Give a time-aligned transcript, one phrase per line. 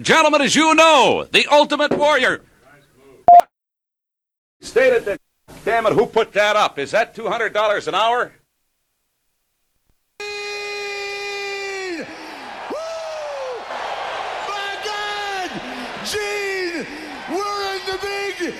[0.00, 2.42] Gentlemen, as you know, the ultimate warrior.
[4.60, 5.20] Stated that.
[5.64, 6.78] Damn it, who put that up?
[6.78, 8.32] Is that $200 an hour?
[14.48, 15.50] My God!
[16.04, 16.86] Gene!
[17.30, 18.54] We're in the big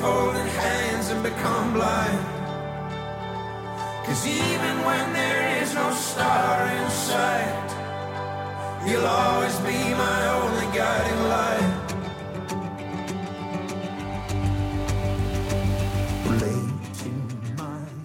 [0.00, 2.26] folded hands and become blind.
[4.04, 7.68] Cause even when there is no star in sight,
[8.86, 11.82] you'll always be my only guiding light.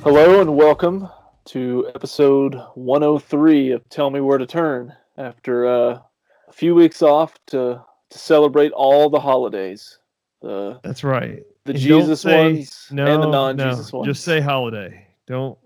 [0.02, 1.10] Hello and welcome
[1.46, 4.96] to episode 103 of Tell Me Where to Turn.
[5.18, 6.00] After uh,
[6.48, 10.00] a few weeks off to to celebrate all the holidays,
[10.42, 11.44] the That's right.
[11.66, 14.08] The And Jesus say- ones no, and the non-Jesus no, ones.
[14.08, 15.06] Just say holiday.
[15.28, 15.58] Don't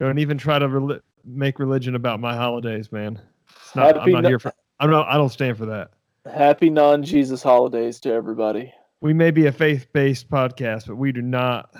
[0.00, 3.20] don't even try to reli- make religion about my holidays, man.
[3.50, 4.52] It's not, I'm not no- here for.
[4.80, 5.08] I'm not.
[5.08, 5.90] I don't stand for that.
[6.32, 8.72] Happy non-Jesus holidays to everybody.
[9.00, 11.74] We may be a faith-based podcast, but we do not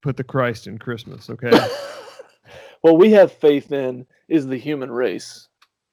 [0.00, 1.28] put the Christ in Christmas.
[1.30, 1.50] Okay.
[2.80, 5.48] What we have faith in is the human race.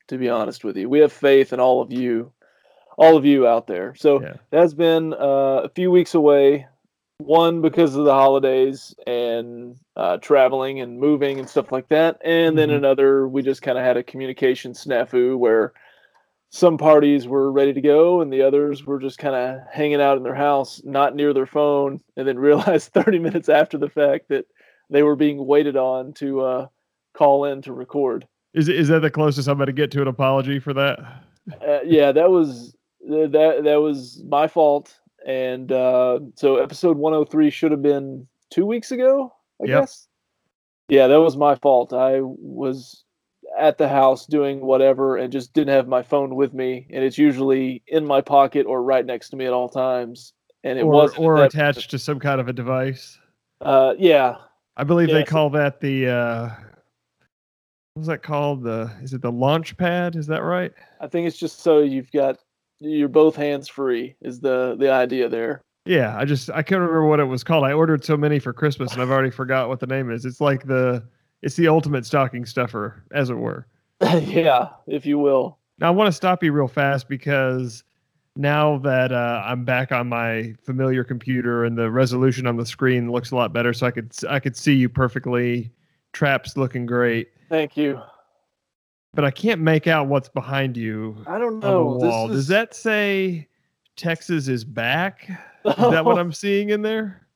[0.10, 2.34] To be honest with you, we have faith in all of you,
[2.98, 3.96] all of you out there.
[3.96, 4.34] So Yeah.
[4.50, 6.68] that's been uh, a few weeks away.
[7.26, 12.58] One because of the holidays and uh, traveling and moving and stuff like that, and
[12.58, 12.78] then Mhm.
[12.78, 15.74] another we just kind of had a communication snafu where
[16.50, 20.18] some parties were ready to go and the others were just kind of hanging out
[20.18, 24.28] in their house, not near their phone, and then realized 30 minutes after the fact
[24.30, 24.46] that
[24.90, 26.68] they were being waited on to uh,
[27.14, 28.28] call in to record.
[28.54, 31.00] Is is that the closest I'm going to get to an apology for that?
[31.66, 32.76] Uh, yeah, that was
[33.08, 38.92] that that was my fault, and uh, so episode 103 should have been two weeks
[38.92, 39.82] ago, I Yep.
[39.82, 40.08] guess.
[40.90, 41.94] Yeah, that was my fault.
[41.94, 43.06] I was
[43.58, 47.18] at the house doing whatever and just didn't have my phone with me, and it's
[47.18, 50.34] usually in my pocket or right next to me at all times.
[50.64, 53.18] And it or was or attached to some kind of a device.
[53.62, 54.36] Uh, yeah,
[54.78, 56.08] I believe Yeah, they call that the.
[56.10, 56.50] uh
[57.94, 58.64] What's that called?
[58.64, 60.16] The is it the launch pad?
[60.16, 60.72] Is that right?
[61.02, 62.38] I think it's just so you've got
[62.82, 65.62] you're both hands free is the the idea there.
[65.86, 67.64] Yeah, I just I can't remember what it was called.
[67.64, 70.26] I ordered so many for Christmas and I've already forgot what the name is.
[70.26, 71.04] It's like the
[71.42, 73.68] it's the ultimate stocking stuffer, as it were.
[74.02, 75.58] yeah, if you will.
[75.80, 77.84] Now I want to stop you real fast because
[78.36, 83.12] now that uh, I'm back on my familiar computer and the resolution on the screen
[83.12, 85.72] looks a lot better, so I could I could see you perfectly.
[86.14, 88.02] Traps looking great, Thank you.
[89.14, 91.86] But I can't make out what's behind you I don't know.
[91.86, 92.28] wall.
[92.28, 93.48] This Does that say
[93.98, 95.30] Texas is back?
[95.66, 97.28] Is that what I'm seeing in there?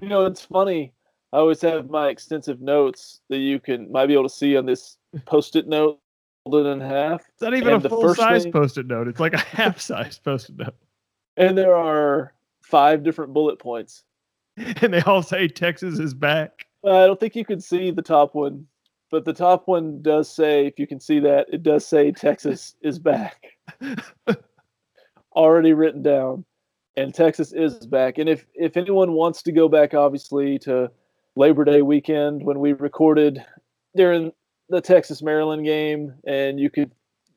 [0.00, 0.92] You know, it's funny.
[1.32, 4.66] I always have my extensive notes that you can might be able to see on
[4.66, 4.96] this
[5.26, 6.00] post-it note,
[6.44, 7.22] folded in half.
[7.32, 9.08] It's not even And a the full first size thing- post-it note.
[9.08, 10.74] It's like a half size post-it note,
[11.36, 14.02] And there are five different bullet points.
[14.56, 16.66] and they all say Texas is back.
[16.84, 18.66] I don't think you can see the top one,
[19.10, 22.76] but the top one does say, if you can see that, it does say Texas
[22.82, 23.44] is back.
[25.34, 26.44] Already written down.
[26.96, 28.18] And Texas is back.
[28.18, 30.90] And if if anyone wants to go back, obviously, to
[31.36, 33.44] Labor Day weekend when we recorded
[33.96, 34.32] during
[34.68, 36.90] the Texas Maryland game, and you could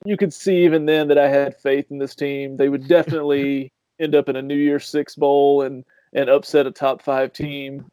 [0.06, 2.58] you could see even then that I had faith in this team.
[2.58, 6.72] They would definitely end up in a New Year's Six bowl and and upset a
[6.72, 7.86] top five team.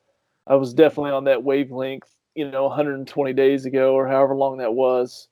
[0.47, 2.09] I was definitely on that wavelength,
[2.41, 5.29] you know, 120 days ago or however long that was.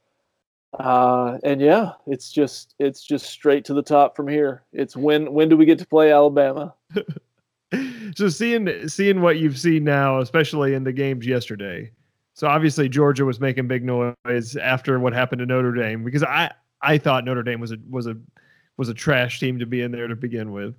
[0.79, 4.65] Uh, and yeah, it's just it's just straight to the top from here.
[4.75, 6.75] It's when when do we get to play Alabama?
[8.15, 11.91] so seeing seeing what you've seen now, especially in the games yesterday.
[12.35, 16.53] So obviously Georgia was making big noise after what happened to Notre Dame because I
[16.83, 18.17] I thought Notre Dame was a was a
[18.77, 20.75] was a trash team to be in there to begin with.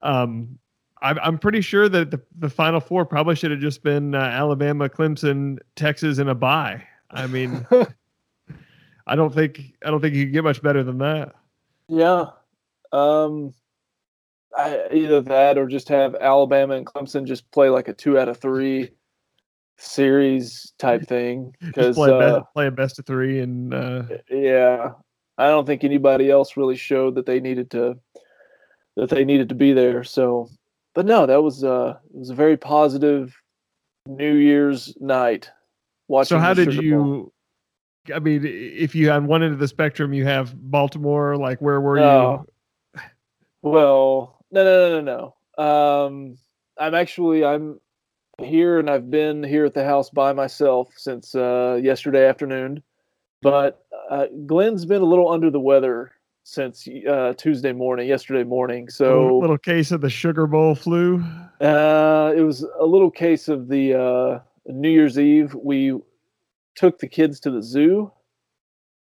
[0.00, 0.58] Um,
[1.02, 4.18] I'm I'm pretty sure that the the Final Four probably should have just been uh,
[4.18, 6.82] Alabama, Clemson, Texas, and a bye.
[7.10, 7.66] I mean,
[9.06, 11.34] I don't think I don't think you can get much better than that.
[11.88, 12.26] Yeah.
[12.92, 13.52] Um
[14.56, 18.28] I, either that or just have Alabama and Clemson just play like a two out
[18.28, 18.90] of three
[19.76, 21.54] series type thing.
[21.62, 24.90] Just Because play, a uh, be- play a best of three and uh, yeah,
[25.38, 27.98] I don't think anybody else really showed that they needed to
[28.96, 30.02] that they needed to be there.
[30.02, 30.48] So,
[30.94, 33.34] but no, that was uh it was a very positive
[34.06, 35.50] New Year's night.
[36.08, 37.32] Watching So how did you?
[38.14, 41.80] I mean, if you on one end of the spectrum you have Baltimore, like where
[41.80, 42.46] were you?
[43.62, 45.62] Well, no, no, no, no, no.
[45.62, 46.38] Um,
[46.78, 47.80] I'm actually I'm
[48.40, 52.82] here and I've been here at the house by myself since uh, yesterday afternoon.
[53.42, 56.12] But uh, Glenn's been a little under the weather
[56.48, 58.88] since uh, Tuesday morning, yesterday morning.
[58.88, 61.22] So little, little case of the sugar bowl flu.
[61.60, 65.54] Uh, it was a little case of the uh, New Year's Eve.
[65.54, 65.98] We
[66.74, 68.10] took the kids to the zoo,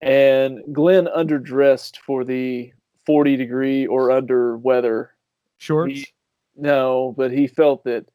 [0.00, 2.72] and Glenn underdressed for the
[3.04, 5.10] 40 degree or under weather.
[5.58, 5.92] Shorts?
[5.92, 6.06] He,
[6.56, 8.06] no, but he felt that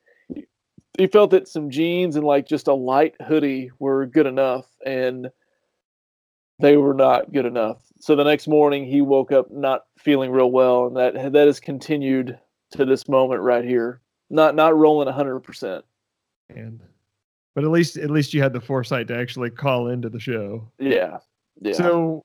[0.98, 5.30] he felt that some jeans and like just a light hoodie were good enough, and
[6.60, 7.82] they were not good enough.
[8.00, 11.60] So the next morning he woke up not feeling real well, and that that has
[11.60, 12.38] continued
[12.72, 14.02] to this moment right here.
[14.30, 15.86] Not not rolling hundred percent.
[16.50, 16.82] And
[17.56, 20.70] but at least at least you had the foresight to actually call into the show.
[20.80, 21.18] Yeah.
[21.62, 21.74] Yeah.
[21.74, 22.24] So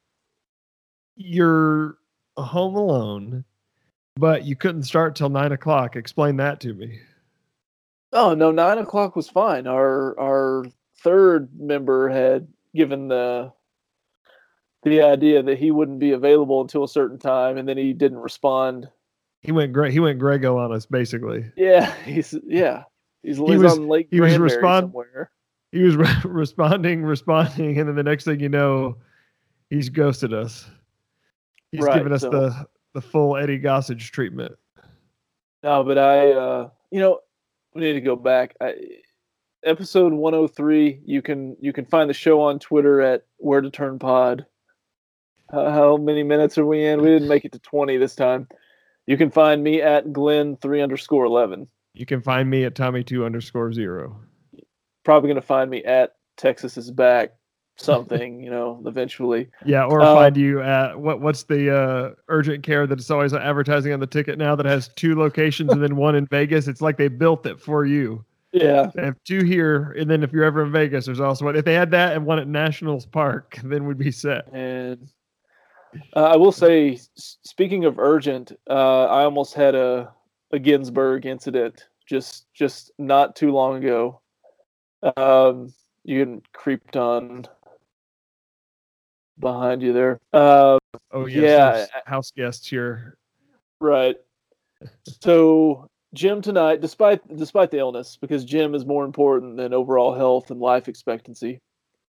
[1.17, 1.99] you're
[2.37, 3.45] home alone,
[4.17, 5.97] but you couldn't start till nine o'clock.
[5.97, 6.99] Explain that to me.
[8.13, 9.67] Oh no, nine o'clock was fine.
[9.67, 10.65] Our our
[11.03, 13.53] third member had given the
[14.85, 18.19] the idea that he wouldn't be available until a certain time, and then he didn't
[18.19, 18.89] respond.
[19.43, 19.93] He went great.
[19.93, 21.45] He went Grego on us, basically.
[21.57, 22.85] Yeah, he's yeah,
[23.23, 25.31] he's, he's was- on Lake he was respond- somewhere.
[25.73, 28.97] He was re- responding, responding, and then the next thing you know,
[29.71, 30.67] he's ghosted us.
[31.73, 34.57] He's Right, given us so- the the full Eddie Gossage treatment.
[35.63, 37.19] No, but I, uh, you know,
[37.75, 38.55] we need to go back.
[38.61, 38.75] I,
[39.65, 41.01] episode 103.
[41.05, 44.47] You can you can find the show on Twitter at Where to Turn Pod.
[45.53, 47.01] Uh, how many minutes are we in?
[47.01, 48.49] We didn't make it to 20 this time.
[49.07, 51.67] You can find me at Glenn three underscore eleven.
[51.95, 54.21] You can find me at Tommy two underscore zero.
[55.05, 57.31] Probably gonna find me at Texas is back.
[57.79, 59.49] Something you know eventually.
[59.65, 61.23] Yeah, or Uh, find you at what?
[61.23, 65.15] What's the uh, urgent care that's always advertising on the ticket now that has two
[65.15, 66.69] locations and then one in Vegas?
[66.69, 68.23] It's like they built it for you.
[68.53, 71.57] Yeah, They have two here, and then if you're ever in Vegas, there's also one.
[71.57, 74.49] If they had that and one at Nationals Park, then we'd be set.
[74.53, 75.09] and
[76.17, 80.13] uh, I will say, speaking of urgent, uh, I almost had a
[80.51, 84.21] a Ginsburg incident just just not too long ago.
[85.17, 85.73] Um,
[86.05, 87.47] you creeped on
[89.39, 90.21] behind you there.
[90.33, 90.79] Uh,
[91.13, 93.17] Oh yes, Yeah, house guests here.
[93.81, 94.17] right.
[95.23, 100.51] So gym tonight, despite despite the illness, because gym is more important than overall health
[100.51, 101.61] and life expectancy.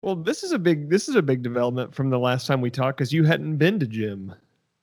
[0.07, 2.71] Well, this is a big this is a big development from the last time we
[2.71, 4.33] talked because you hadn't been to gym.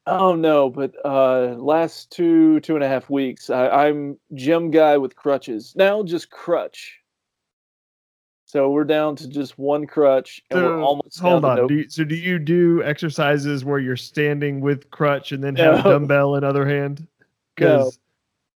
[0.06, 4.98] Oh no, but uh last two two and a half weeks, I, I'm gym guy
[4.98, 5.74] with crutches.
[5.78, 7.00] Now just crutch.
[8.44, 11.56] So we're down to just one crutch and we're almost hold on.
[11.56, 15.56] no- Do you, so do you do exercises where you're standing with crutch and then
[15.56, 17.00] have a dumbbell in other hand?
[17.00, 17.08] No.
[17.56, 18.00] Because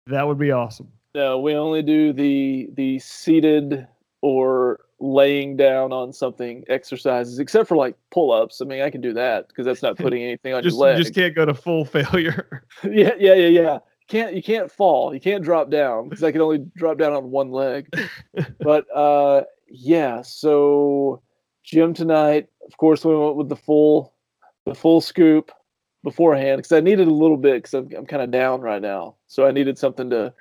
[0.07, 0.89] that would be awesome.
[1.15, 3.87] no, we only do the the seated
[4.23, 8.61] or laying down on something exercises, except for like pull ups.
[8.63, 10.97] I mean, I can do that because that's not putting anything on Just your you
[10.97, 12.65] just can't go to full failure.
[12.85, 13.79] yeah, yeah, yeah, yeah.
[14.09, 15.15] Can't you can't fall.
[15.15, 17.95] You can't drop down because I can only drop down on one leg.
[18.61, 21.23] but uh yeah, so
[21.63, 22.49] gym tonight.
[22.67, 24.15] Of course, we went with the full
[24.65, 25.53] the full scoop
[26.03, 29.17] beforehand because I needed a little bit because I'm I'm kind of down right now.
[29.27, 30.33] So I needed something to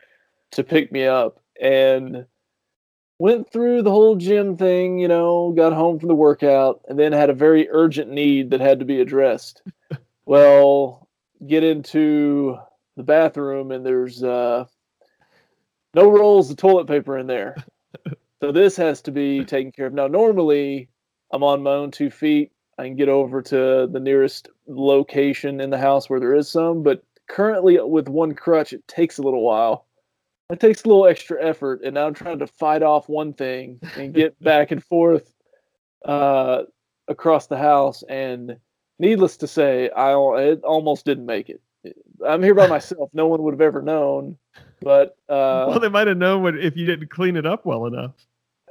[0.52, 2.26] to pick me up and
[3.24, 7.14] went through the whole gym thing, you know, got home from the workout and then
[7.14, 9.62] had a very urgent need that had to be addressed.
[10.26, 11.08] well,
[11.48, 12.58] get into
[12.98, 14.66] the bathroom and there's uh
[15.94, 17.56] no rolls of toilet paper in there.
[18.42, 19.94] so this has to be taken care of.
[19.94, 20.90] Now normally
[21.32, 22.52] I'm on my own two feet.
[22.78, 26.84] I can get over to the nearest location in the house where there is some,
[26.84, 29.86] but currently with one crutch it takes a little while.
[30.54, 33.80] It takes a little extra effort and now I'm trying to fight off one thing
[33.98, 35.34] and get back and forth
[36.06, 36.64] uh
[37.08, 38.58] across the house and
[39.00, 41.62] needless to say I it almost didn't make it.
[42.26, 43.10] I'm here by myself.
[43.14, 44.38] No one would have ever known.
[44.82, 47.86] But uh, well, they might have known what, if you didn't clean it up well
[47.86, 48.12] enough.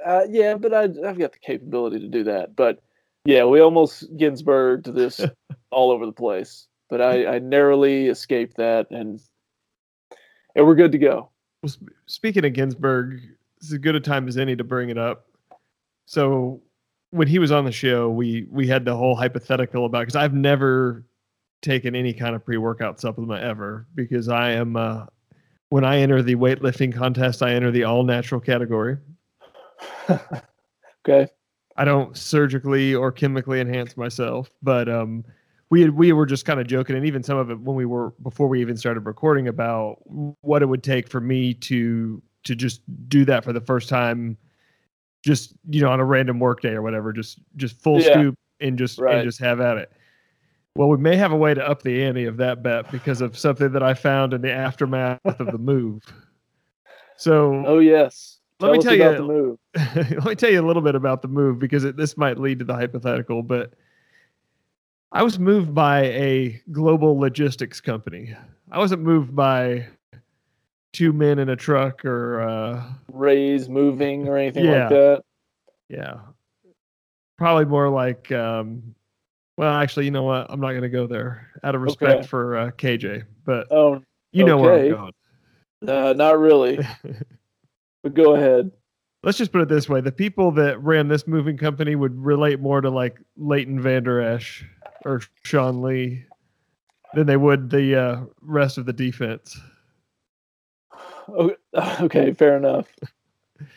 [0.05, 2.55] uh, yeah, but I, I've got the capability to do that.
[2.55, 2.81] But
[3.25, 5.21] yeah, we almost Ginsburg to this
[5.71, 6.67] all over the place.
[6.89, 9.19] But I, I narrowly escaped that, and
[10.55, 11.29] and we're good to go.
[11.63, 11.71] Well,
[12.05, 13.21] speaking of Ginsburg,
[13.59, 15.27] this is as good a time as any to bring it up.
[16.05, 16.61] So
[17.11, 20.33] when he was on the show, we we had the whole hypothetical about because I've
[20.33, 21.05] never
[21.61, 25.05] taken any kind of pre workout supplement ever because I am uh,
[25.69, 28.97] when I enter the weightlifting contest, I enter the all natural category.
[31.05, 31.27] Okay.
[31.75, 35.25] I don't surgically or chemically enhance myself, but um,
[35.73, 37.85] we had, we were just kind of joking, and even some of it when we
[37.85, 39.97] were before we even started recording about
[40.41, 44.37] what it would take for me to to just do that for the first time,
[45.25, 48.13] just you know on a random work day or whatever, just just full Yeah.
[48.13, 49.15] scoop and just Right.
[49.15, 49.91] and just have at it.
[50.75, 53.35] Well, we may have a way to up the ante of that bet because of
[53.35, 56.03] something that I found in the aftermath of the move.
[57.17, 58.37] So Oh yes.
[58.59, 59.57] Let me tell about you- the move.
[59.95, 62.59] let me tell you a little bit about the move because it, this might lead
[62.59, 63.41] to the hypothetical.
[63.41, 63.73] But
[65.13, 68.35] I was moved by a global logistics company.
[68.71, 69.87] I wasn't moved by
[70.91, 74.71] two men in a truck or uh, Raise moving or anything Yeah.
[74.83, 75.23] like that.
[75.89, 76.15] yeah,
[77.37, 78.31] probably more like.
[78.31, 78.95] Um,
[79.55, 80.47] well, actually, you know what?
[80.49, 82.27] I'm not going to go there out of respect Okay.
[82.27, 83.23] for uh, KJ.
[83.45, 84.01] But Oh,
[84.31, 85.13] you know where I'm going.
[85.87, 86.79] uh, not really.
[88.03, 88.71] but go ahead.
[89.21, 92.59] let's just put it this way: the people that ran this moving company would relate
[92.59, 94.65] more to like Leighton Vander Esch
[95.05, 96.25] or Sean Lee
[97.13, 99.59] than they would the uh, rest of the defense.
[101.99, 102.87] Okay, fair enough.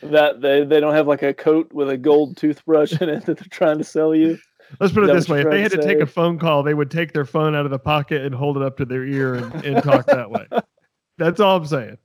[0.03, 3.37] That they, they don't have like a coat with a gold toothbrush in it that
[3.37, 4.37] they're trying to sell you.
[4.81, 6.73] Let's put it this way: if they had to to take a phone call, they
[6.73, 9.35] would take their phone out of the pocket and hold it up to their ear
[9.35, 10.45] and, and talk that way.
[11.17, 11.97] That's all I'm saying.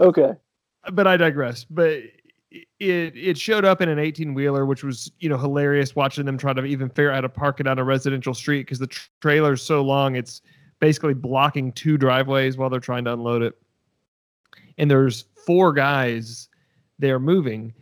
[0.00, 0.32] Okay.
[0.92, 1.64] but I digress.
[1.64, 2.02] But
[2.80, 6.38] it it showed up in an 18 wheeler, which was you know hilarious watching them
[6.38, 8.86] try to even figure out how to park it on a residential street because the
[8.86, 10.42] tr- trailer's so long, it's
[10.80, 13.54] basically blocking two driveways while they're trying to unload it.
[14.78, 16.48] And there's four guys
[16.98, 17.72] there moving,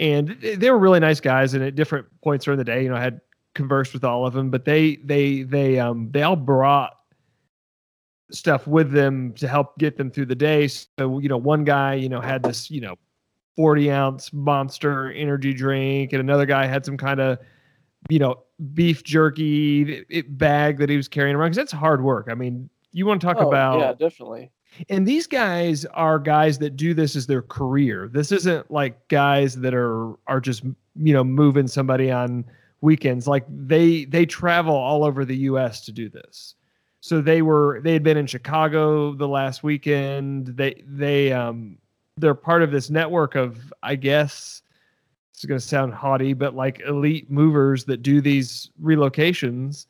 [0.00, 1.54] and they were really nice guys.
[1.54, 3.20] And at different points during the day, you know, I had
[3.54, 6.96] conversed with all of them, but they they they um they all brought
[8.30, 10.68] stuff with them to help get them through the day.
[10.68, 12.96] So, you know, one guy, you know, had this, you know,
[13.56, 17.38] 40 ounce monster energy drink, and another guy had some kind of,
[18.08, 18.42] you know,
[18.74, 21.50] beef jerky bag that he was carrying around.
[21.50, 22.28] Because that's hard work.
[22.30, 24.50] I mean, you want to talk Oh, about yeah, definitely.
[24.88, 28.08] and these guys are guys that do this as their career.
[28.12, 30.62] This isn't like guys that are are just
[30.96, 32.44] you know moving somebody on
[32.80, 33.26] weekends.
[33.28, 35.84] Like they they travel all over the U.S.
[35.86, 36.54] to do this.
[37.00, 40.48] So they were they had been in Chicago the last weekend.
[40.48, 41.78] They they um
[42.16, 44.62] they're part of this network of I guess
[45.32, 49.86] it's going to sound haughty, but like elite movers that do these relocations.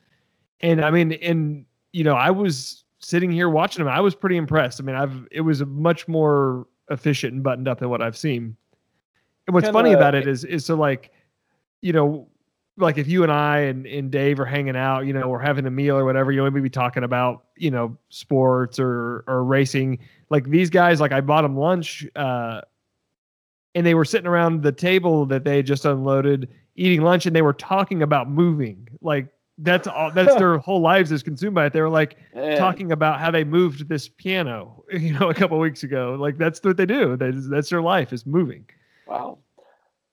[0.61, 3.93] And I mean, and you know, I was sitting here watching them.
[3.93, 4.81] I was pretty impressed.
[4.81, 8.57] I mean, I've it was much more efficient and buttoned up than what I've seen.
[9.47, 11.13] And what's funny Kinda- about it is is so like,
[11.81, 12.29] you know,
[12.79, 15.67] like if you and I and, and Dave are hanging out, you know, we're having
[15.67, 19.45] a meal or whatever, you know, maybe be talking about, you know, sports or or
[19.45, 19.99] racing.
[20.33, 22.63] Like these guys, like I bought them lunch, uh,
[23.75, 27.43] and they were sitting around the table that they just unloaded, eating lunch, and they
[27.43, 28.89] were talking about moving.
[29.03, 29.27] Like
[29.59, 31.75] that's all that's their whole lives is consumed by it.
[31.75, 35.59] They were like Man, talking about how they moved this piano, you know, a couple
[35.59, 36.17] weeks ago.
[36.19, 37.15] Like that's what they do.
[37.15, 38.65] They, that's their life is moving.
[39.07, 39.37] Wow.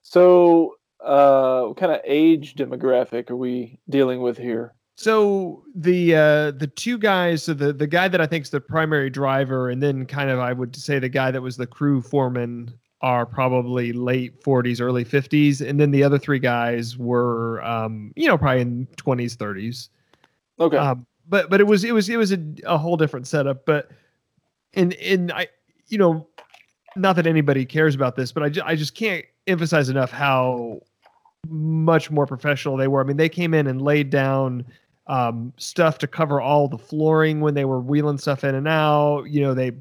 [0.02, 4.74] So, uh, what kind of age demographic are we dealing with here?
[5.00, 8.60] So the uh, the two guys, so the the guy that I think is the
[8.60, 12.02] primary driver, and then kind of I would say the guy that was the crew
[12.02, 18.12] foreman are probably late 40s, early 50s, and then the other three guys were, um,
[18.18, 19.88] you know, probably in 20s, 30s.
[20.60, 20.76] Okay.
[20.76, 23.66] Um, but but it was it was it was a, a whole different setup.
[23.66, 23.90] But
[24.74, 25.48] and and I
[25.88, 26.28] you know,
[26.98, 30.82] not that anybody cares about this, but I ju- I just can't emphasize enough how
[31.48, 33.00] much more professional they were.
[33.00, 34.66] I mean, they came in and laid down
[35.10, 39.24] um, stuff to cover all the flooring when they were wheeling stuff in and out.
[39.24, 39.72] You know, they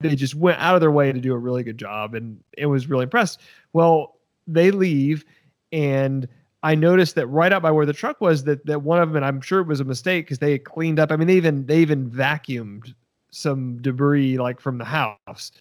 [0.00, 2.66] they just went out of their way to do a really good job, and it
[2.66, 3.40] was really impressed.
[3.72, 5.24] Well, they leave,
[5.72, 6.28] and
[6.62, 9.16] I noticed that right out by where the truck was, that that one of them,
[9.16, 11.10] and I'm sure it was a mistake because they cleaned up.
[11.10, 12.94] I mean, they even they even vacuumed
[13.30, 15.52] some debris like from the house,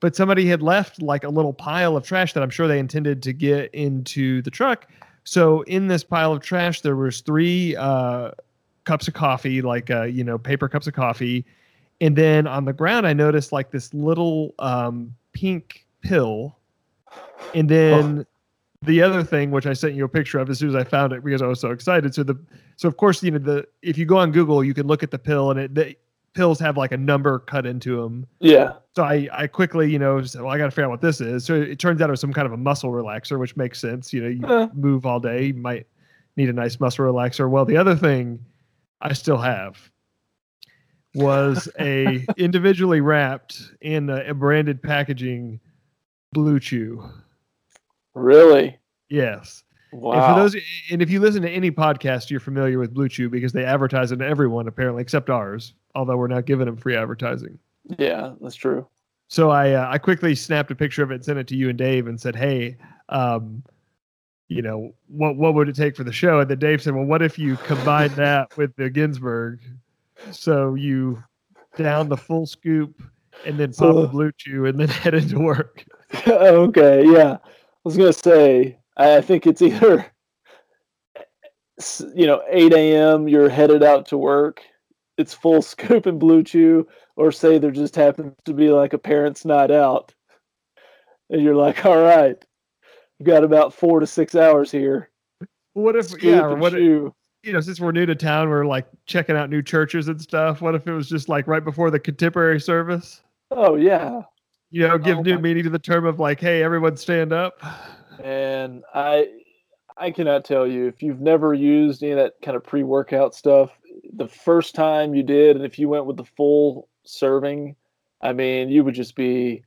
[0.00, 3.22] but somebody had left like a little pile of trash that I'm sure they intended
[3.24, 4.88] to get into the truck.
[5.24, 8.32] So in this pile of trash, there was three uh,
[8.84, 11.44] cups of coffee, like uh, you know, paper cups of coffee,
[12.00, 16.56] and then on the ground, I noticed like this little um, pink pill,
[17.54, 18.26] and then
[18.82, 21.12] the other thing, which I sent you a picture of as soon as I found
[21.12, 22.14] it because I was so excited.
[22.14, 22.36] So the
[22.76, 25.10] so of course you know the if you go on Google, you can look at
[25.10, 25.96] the pill, and it the
[26.34, 28.26] pills have like a number cut into them.
[28.40, 28.72] yeah.
[28.96, 31.20] So I, I quickly, you know, said, well, I got to figure out what this
[31.20, 31.44] is.
[31.44, 34.12] So it turns out it was some kind of a muscle relaxer, which makes sense.
[34.14, 34.68] You know, you Uh.
[34.74, 35.86] move all day, you might
[36.36, 37.48] need a nice muscle relaxer.
[37.50, 38.38] Well, the other thing
[39.02, 39.90] I still have
[41.14, 45.60] was a individually wrapped in a, a branded packaging
[46.32, 47.04] blue chew.
[48.14, 48.78] Really?
[49.08, 49.64] Yes.
[49.92, 50.12] Wow.
[50.12, 53.28] And for those, and if you listen to any podcast, you're familiar with Blue Chew
[53.28, 55.74] because they advertise it to everyone apparently, except ours.
[55.94, 57.58] Although we're not giving them free advertising.
[57.98, 58.86] yeah, that's true.
[59.28, 61.76] So I uh, I quickly snapped a picture of it, sent it to you and
[61.76, 62.78] Dave, and said, "Hey,
[63.10, 63.62] um,
[64.52, 67.04] you know what what would it take for the show?" And then Dave said, "Well,
[67.04, 69.60] what if you combine that with the Ginsburg?
[70.30, 71.22] So you
[71.76, 73.02] down the full scoop,
[73.46, 74.10] and then pop the Ugh.
[74.10, 75.84] Blue Chew, and then head into work."
[76.26, 77.38] okay, yeah.
[77.42, 77.48] I
[77.84, 80.06] was gonna say, I think it's either,
[82.14, 83.28] you know, 8 a.m.
[83.28, 84.62] You're headed out to work.
[85.18, 88.98] It's full scoop and blue chew, or say there just happens to be like a
[88.98, 90.14] parents' night out,
[91.30, 92.42] and you're like, all right,
[93.18, 95.10] we've got about four to six hours here.
[95.74, 96.80] What if Scoop yeah, what if-
[97.44, 100.60] you know, since we're new to town, we're like checking out new churches and stuff.
[100.60, 103.20] What if it was just like right before the contemporary service?
[103.50, 104.22] Oh yeah,
[104.70, 107.32] You know, give Oh new my- meaning to the term of like, hey, everyone stand
[107.32, 107.58] up.
[108.22, 109.28] and I,
[109.96, 113.70] I cannot tell you if you've never used any of that kind of pre-workout stuff.
[114.14, 117.74] The first time you did, and if you went with the full serving,
[118.20, 119.64] I mean, you would just be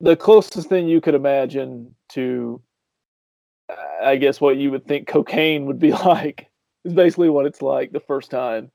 [0.00, 2.60] the closest thing you could imagine to,
[4.02, 6.48] I guess, what you would think cocaine would be like.
[6.84, 8.70] Is basically what it's like the first time.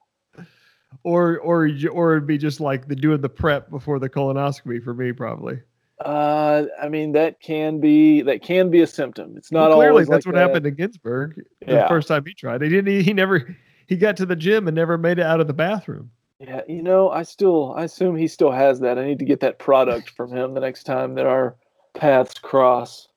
[1.04, 4.94] Or or or it'd be just like the doing the prep before the colonoscopy for
[4.94, 5.60] me, probably.
[6.04, 9.34] Uh, I mean, that can be that can be a symptom.
[9.38, 10.48] It's not Well, clearly always that's like what that.
[10.48, 11.88] happened to Ginsburg the Yeah.
[11.88, 12.62] first time he tried.
[12.62, 12.88] He didn't.
[12.94, 13.56] He, he never.
[13.88, 16.12] He got to the gym and never made it out of the bathroom.
[16.40, 19.00] Yeah, you know, I still I assume he still has that.
[19.00, 21.56] I need to get that product from him the next time that our
[21.94, 23.08] paths cross.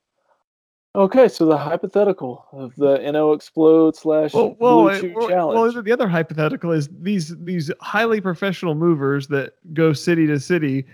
[0.94, 5.74] Okay, so the hypothetical of the NO explode slash Well, well, well, challenge.
[5.74, 10.86] well, the other hypothetical is these these highly professional movers that go city to city.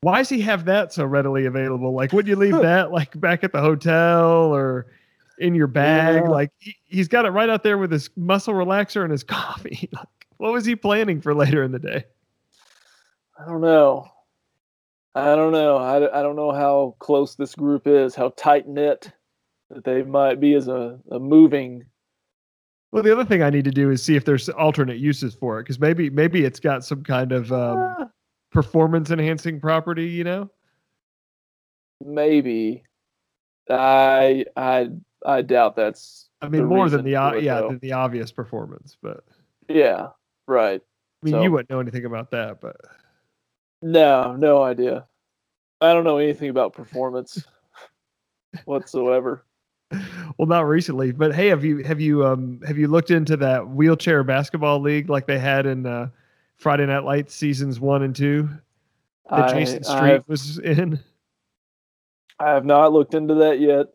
[0.00, 1.92] Why does he have that so readily available?
[1.92, 4.86] Like, would you leave that like back at the hotel or
[5.38, 6.24] in your bag?
[6.24, 6.30] Yeah.
[6.30, 9.88] Like, he, he's got it right out there with his muscle relaxer and his coffee.
[10.38, 12.04] What was he planning for later in the day?
[13.38, 14.08] I don't know.
[15.14, 15.76] I don't know.
[15.78, 19.10] I don't know how close this group is, how tight knit
[19.70, 21.84] that they might be as a, a moving.
[22.92, 25.58] Well, the other thing I need to do is see if there's alternate uses for
[25.58, 28.08] it because maybe maybe it's got some kind of um, Ah,
[28.50, 30.06] performance enhancing property.
[30.06, 30.50] You know.
[32.04, 32.84] maybe.
[33.68, 34.88] I I
[35.26, 36.30] I doubt that's.
[36.40, 37.68] I mean, more than the o- for it, yeah though.
[37.70, 39.24] than the obvious performance, but
[39.68, 40.08] Yeah,
[40.48, 40.80] right.
[40.80, 42.76] I mean, So- you wouldn't know anything about that, but
[43.82, 45.06] No, no idea.
[45.80, 47.46] I don't know anything about performance
[48.64, 49.44] whatsoever.
[50.36, 51.12] well, not recently.
[51.12, 55.08] But hey, have you have you um have you looked into that wheelchair basketball league
[55.08, 56.08] like they had in uh,
[56.56, 58.48] Friday Night Lights seasons one and two
[59.30, 60.98] that I, Jason Street have, was in?
[62.40, 63.86] I have not looked into that yet.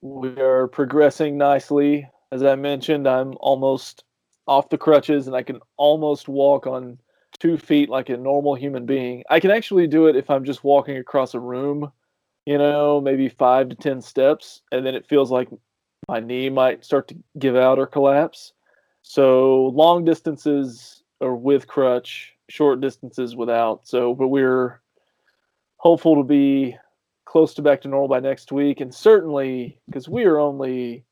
[0.00, 2.08] We are progressing nicely.
[2.32, 4.04] As I mentioned, I'm almost
[4.46, 6.98] off the crutches and I can almost walk on
[7.38, 9.24] two feet like a normal human being.
[9.30, 11.90] I can actually do it if I'm just walking across a room,
[12.46, 15.48] you know, maybe five to 10 steps, and then it feels like
[16.08, 18.52] my knee might start to give out or collapse.
[19.02, 23.86] So long distances are with crutch, short distances without.
[23.86, 24.80] So, but we're
[25.76, 26.76] hopeful to be
[27.24, 31.04] close to back to normal by next week, and certainly because we are only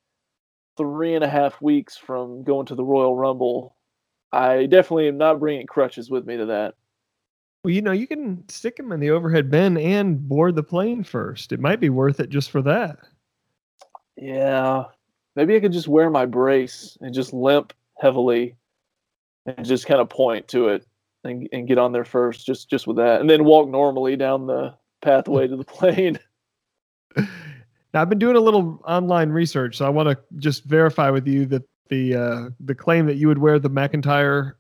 [0.81, 3.77] three and a half weeks from going to the Royal Rumble.
[4.33, 6.75] I definitely am not bringing crutches with me to that.
[7.63, 11.05] Well, you know, you can stick them in the overhead bin and board the plane
[11.05, 11.53] first.
[11.53, 12.97] It might be worth it just for that.
[14.17, 14.85] Yeah,
[15.37, 18.57] maybe I could just wear my brace and just limp heavily,
[19.45, 20.87] and just kind of point to it
[21.25, 24.47] and and get on there first, just just with that, and then walk normally down
[24.47, 26.19] the pathway to the plane.
[27.93, 31.27] Now, I've been doing a little online research, so I want to just verify with
[31.27, 34.53] you that the uh, the claim that you would wear the McIntyre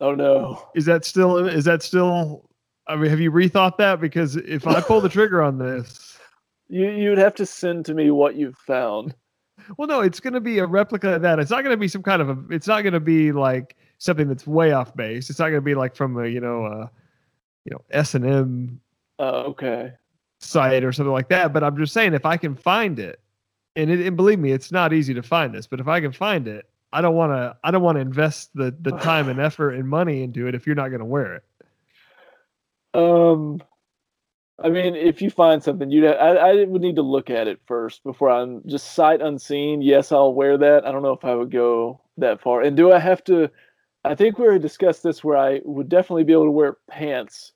[0.00, 0.60] Oh no.
[0.74, 2.50] is that still is that still?
[2.88, 4.00] I mean, have you rethought that?
[4.00, 6.18] Because if I pull the trigger on this,
[6.68, 9.14] You you'd have to send to me what you've found.
[9.78, 11.38] well, no, it's going to be a replica of that.
[11.38, 12.36] It's not going to be some kind of a.
[12.50, 15.30] It's not going to be like something that's way off base.
[15.30, 16.88] It's not going to be like from a you know uh
[17.64, 18.80] you know S and M
[19.20, 19.92] Oh, okay.
[20.44, 21.52] Site or something like that.
[21.52, 23.20] But I'm just saying, if I can find it,
[23.76, 25.66] and, it, and believe me, it's not easy to find this.
[25.66, 27.56] But if I can find it, I don't want to.
[27.64, 30.66] I don't want to invest the the time and effort and money into it if
[30.66, 31.44] you're not going to wear it.
[32.94, 33.60] Um,
[34.62, 37.48] I mean, if you find something, you'd ha- I I would need to look at
[37.48, 39.82] it first before I'm just sight unseen.
[39.82, 40.86] Yes, I'll wear that.
[40.86, 42.62] I don't know if I would go that far.
[42.62, 43.50] And do I have to?
[44.04, 47.52] I think we already discussed this where I would definitely be able to wear pants.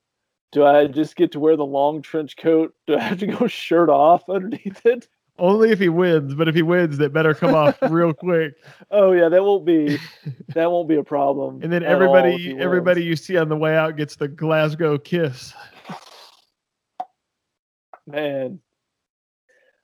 [0.52, 2.74] Do I just get to wear the long trench coat?
[2.87, 5.08] Do I have to go shirt off underneath it?
[5.38, 8.54] Only if he wins, but if he wins, that better come off real quick.
[8.90, 9.98] Oh yeah, that won't be
[10.54, 11.61] that won't be a problem.
[11.62, 14.16] And then at all if he everybody everybody you see on the way out gets
[14.16, 15.54] the Glasgow kiss.
[18.06, 18.61] man.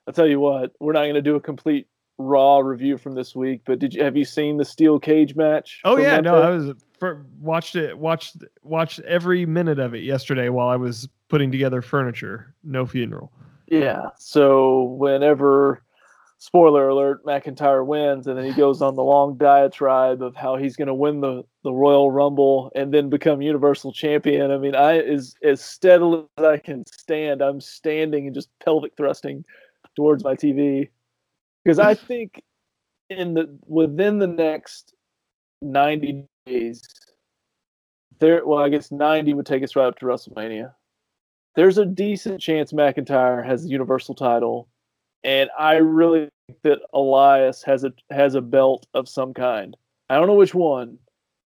[0.07, 3.35] I'll tell you what, we're not going to do a complete raw review from this
[3.35, 5.81] week, but did you have you seen the steel cage match?
[5.83, 10.49] Oh yeah, no, I was for, watched it watched watched every minute of it yesterday
[10.49, 12.53] while I was putting together furniture.
[12.63, 13.31] No funeral.
[13.67, 14.09] Yeah.
[14.17, 15.81] So whenever
[16.37, 20.75] spoiler alert, McIntyre wins and then he goes on the long diatribe of how he's
[20.75, 24.51] gonna win the, the Royal Rumble and then become Universal Champion.
[24.51, 28.95] I mean, I as as steadily as I can stand, I'm standing and just pelvic
[28.95, 29.43] thrusting
[29.95, 30.89] towards my TV.
[31.65, 32.41] Because I think
[33.09, 34.93] in the within the next
[35.61, 36.83] 90 days,
[38.19, 40.71] there well, I guess 90 would take us right up to WrestleMania
[41.55, 44.67] there's a decent chance McIntyre has the Universal title,
[45.23, 49.75] and I really think that Elias has a has a belt of some kind.
[50.09, 50.99] I don't know which one,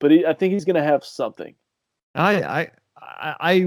[0.00, 1.54] but he, I think he's going to have something.
[2.14, 2.70] I I
[3.40, 3.60] I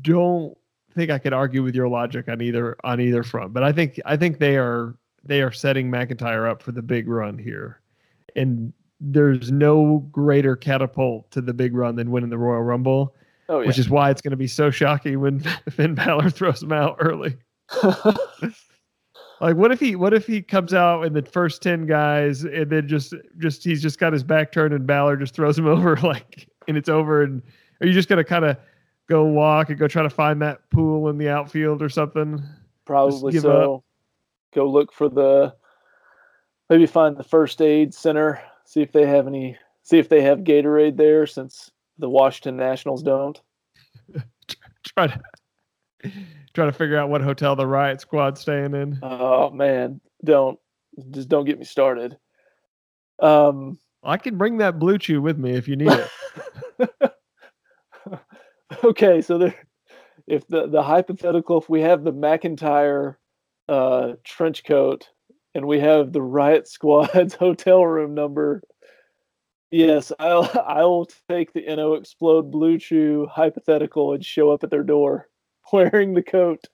[0.00, 0.56] don't
[0.94, 4.00] think I could argue with your logic on either on either front, but I think
[4.06, 7.80] I think they are they are setting McIntyre up for the big run here,
[8.36, 13.14] and there's no greater catapult to the big run than winning the Royal Rumble,
[13.48, 16.62] Oh yeah, which is why it's going to be so shocking when Finn Balor throws
[16.62, 17.36] him out early.
[19.40, 22.70] Like what if he what if he comes out in the first ten guys and
[22.70, 25.96] then just just he's just got his back turned and Balor just throws him over
[25.96, 27.42] like and it's over and
[27.80, 28.56] are you just gonna kind of
[29.08, 32.42] go walk and go try to find that pool in the outfield or something?
[32.84, 33.84] probably so.
[34.54, 35.54] Go look for the
[36.70, 38.40] maybe find the first aid center.
[38.64, 39.56] See if they have any.
[39.82, 43.40] See if they have Gatorade there, since the Washington Nationals don't.
[44.96, 45.20] Try to
[46.54, 48.98] try to figure out what hotel the riot squad's staying in.
[49.02, 50.58] Oh man, don't
[51.10, 52.16] just don't get me started.
[53.20, 53.78] Um.
[54.04, 56.90] I can bring that blue chew with me if you need it.
[58.84, 59.54] okay, so there,
[60.26, 63.16] if the the hypothetical, if we have the McIntyre
[63.68, 65.08] uh, trench coat
[65.54, 68.62] and we have the Riot Squad's hotel room number,
[69.70, 74.84] yes, I'll I'll take the No Explode Blue Chew hypothetical and show up at their
[74.84, 75.28] door
[75.72, 76.64] wearing the coat.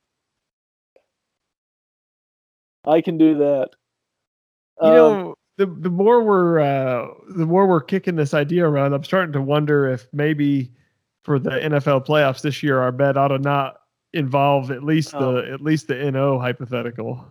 [2.87, 3.71] I can do that.
[4.83, 8.93] You Um, know, the the more we're uh, the more we're kicking this idea around,
[8.93, 10.73] I'm starting to wonder if maybe
[11.23, 13.77] for the NFL playoffs this year, our bet ought to not
[14.15, 17.25] involve at least the at least the NO hypothetical.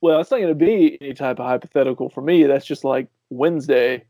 [0.00, 2.44] well, it's not going to be any type of hypothetical for me.
[2.44, 4.04] That's just like Wednesday.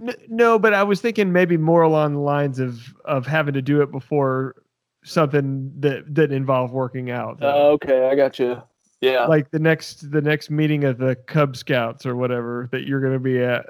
[0.00, 3.62] N- No, but I was thinking maybe more along the lines of of having to
[3.62, 4.56] do it before
[5.04, 7.42] something that that involved working out.
[7.42, 8.62] Uh, okay, I got you.
[9.02, 9.26] Yeah.
[9.26, 13.12] like the next the next meeting of the Cub Scouts or whatever that you're going
[13.12, 13.66] to be at.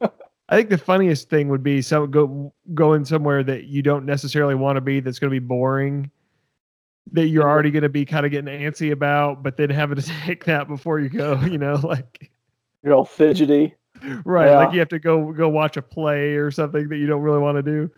[0.48, 4.54] I think the funniest thing would be some go going somewhere that you don't necessarily
[4.54, 5.00] want to be.
[5.00, 6.10] That's going to be boring.
[7.12, 10.02] That you're already going to be kind of getting antsy about, but then having to
[10.24, 11.40] take that before you go.
[11.40, 12.30] You know, like
[12.82, 13.74] You're all fidgety.
[14.24, 14.58] right, Yeah.
[14.58, 17.38] like you have to go go watch a play or something that you don't really
[17.38, 17.90] want to do.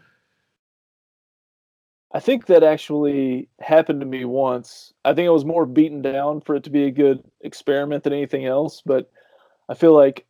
[2.13, 4.95] I think that actually happened to me once.
[5.05, 8.13] I think I was more beaten down for it to be a good experiment than
[8.13, 8.83] anything else.
[8.87, 9.11] But
[9.69, 10.25] I feel like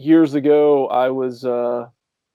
[0.00, 1.86] years ago I was uh,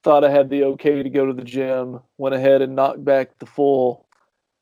[0.03, 3.39] thought I had the okay to go to the gym, went ahead and knocked back
[3.39, 4.07] the full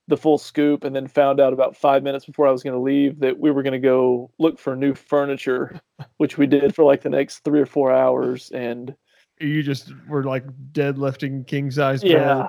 [0.07, 2.81] the full scoop, and then found out about five minutes before I was going to
[2.81, 5.79] leave that we were going to go look for new furniture,
[6.17, 8.95] which we did for like the next three or four hours, and
[9.39, 12.03] You just were like deadlifting king size.
[12.03, 12.47] Yeah.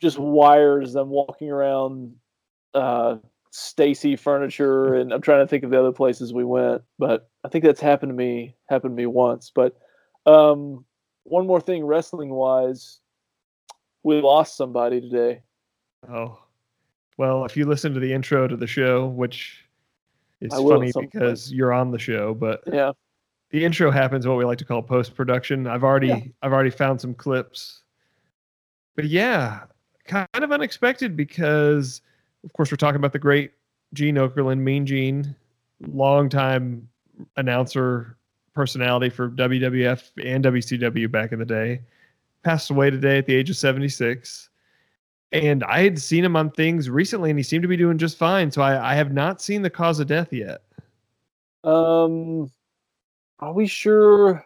[0.00, 0.94] just wires.
[0.94, 2.14] I'm walking around
[2.74, 3.16] uh,
[3.52, 6.82] Stacy Furniture, and I'm trying to think of the other places we went.
[6.98, 9.52] But I think that's happened to me happened to me once.
[9.54, 9.76] But
[10.26, 10.84] um,
[11.24, 13.00] one more thing, wrestling wise,
[14.02, 15.42] we lost somebody today.
[16.10, 16.38] Oh,
[17.16, 19.64] well, if you listen to the intro to the show, which
[20.40, 21.12] is funny some point.
[21.12, 22.92] because you're on the show, but Yeah,
[23.50, 25.66] the intro happens what we like to call post production.
[25.66, 26.20] I've already Yeah.
[26.42, 27.82] I've already found some clips.
[28.96, 29.60] But yeah,
[30.04, 32.00] kind of unexpected because
[32.44, 33.52] of course we're talking about the great
[33.94, 35.36] Gene Okerlund, Mean Gene,
[35.86, 36.88] longtime
[37.36, 38.16] announcer
[38.54, 41.80] personality for WWF and WCW back in the day.
[42.42, 44.48] Passed away today at the age of 76.
[45.32, 48.18] And I had seen him on things recently and he seemed to be doing just
[48.18, 48.50] fine.
[48.50, 50.60] So I, I have not seen the cause of death yet.
[51.64, 52.50] um,
[53.38, 54.44] are we sure?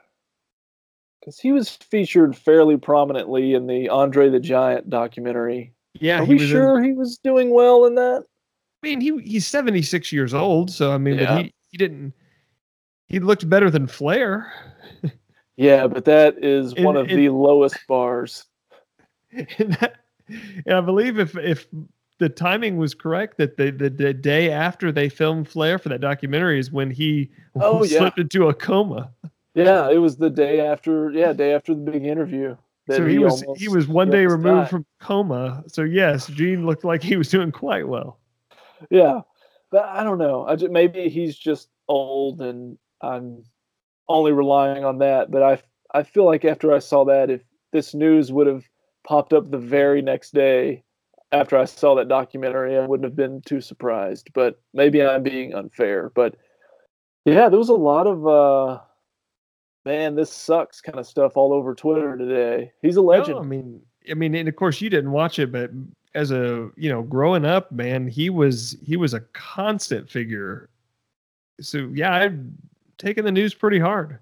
[1.20, 5.72] Because he was featured fairly prominently in the Andre the Giant documentary.
[5.94, 8.24] Yeah, Are he we was in- sure he was doing well in that?
[8.82, 11.34] I mean, he he's 76 years old, so I mean, Yeah.
[11.34, 12.12] but he he didn't.
[13.08, 14.52] He looked better than Flair.
[15.56, 18.44] Yeah, but that is In- one of in- the lowest bars.
[19.32, 19.94] and, that,
[20.70, 21.66] I believe if if
[22.18, 26.00] the timing was correct, that the, the the day after they filmed Flair for that
[26.00, 27.98] documentary is when he Oh, yeah.
[27.98, 29.10] slipped into a coma.
[29.54, 31.10] Yeah, it was the day after.
[31.10, 32.56] Yeah, day after the big interview.
[32.88, 34.70] that So he was almost- he was one he day removed died.
[34.70, 35.64] from coma.
[35.68, 38.18] So yes, Gene looked like he was doing quite well.
[38.90, 39.20] Yeah,
[39.70, 40.44] but I don't know.
[40.46, 43.44] I just, maybe he's just old, and I'm
[44.08, 45.30] only relying on that.
[45.30, 45.62] But I
[45.98, 48.64] I feel like after I saw that, if this news would have
[49.06, 50.82] popped up the very next day
[51.32, 54.30] after I saw that documentary, I wouldn't have been too surprised.
[54.34, 56.10] But maybe I'm being unfair.
[56.14, 56.36] But
[57.24, 58.80] yeah, there was a lot of uh,
[59.86, 62.72] man, this sucks kind of stuff all over Twitter today.
[62.82, 63.36] He's a legend.
[63.36, 63.80] No, I mean,
[64.10, 65.70] I mean, and of course you didn't watch it, but
[66.14, 70.68] as a you know, growing up, man, he was he was a constant figure.
[71.60, 72.38] So yeah, I've
[72.98, 74.18] taken the news pretty hard.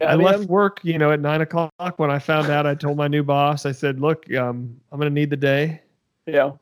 [0.00, 2.66] Yeah, I, mean, left work, you know, at nine o'clock when I found out.
[2.66, 5.82] I told my new boss, I said, "Look, um, I'm going to need the day.
[6.26, 6.52] yeah.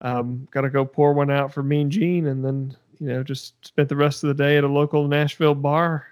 [0.00, 3.54] Um, got to go pour one out for Mean Gene, and then you know, just
[3.66, 6.06] spent the rest of the day at a local Nashville bar.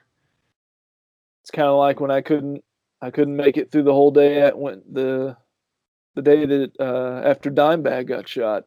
[1.42, 2.62] It's kind of like when I couldn't
[3.01, 5.37] I couldn't make it through the whole day at when the
[6.14, 8.64] the day that uh, after Dimebag got shot.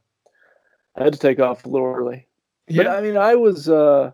[0.95, 2.27] I had to take off a little early.
[2.73, 4.11] But I mean, I was uh,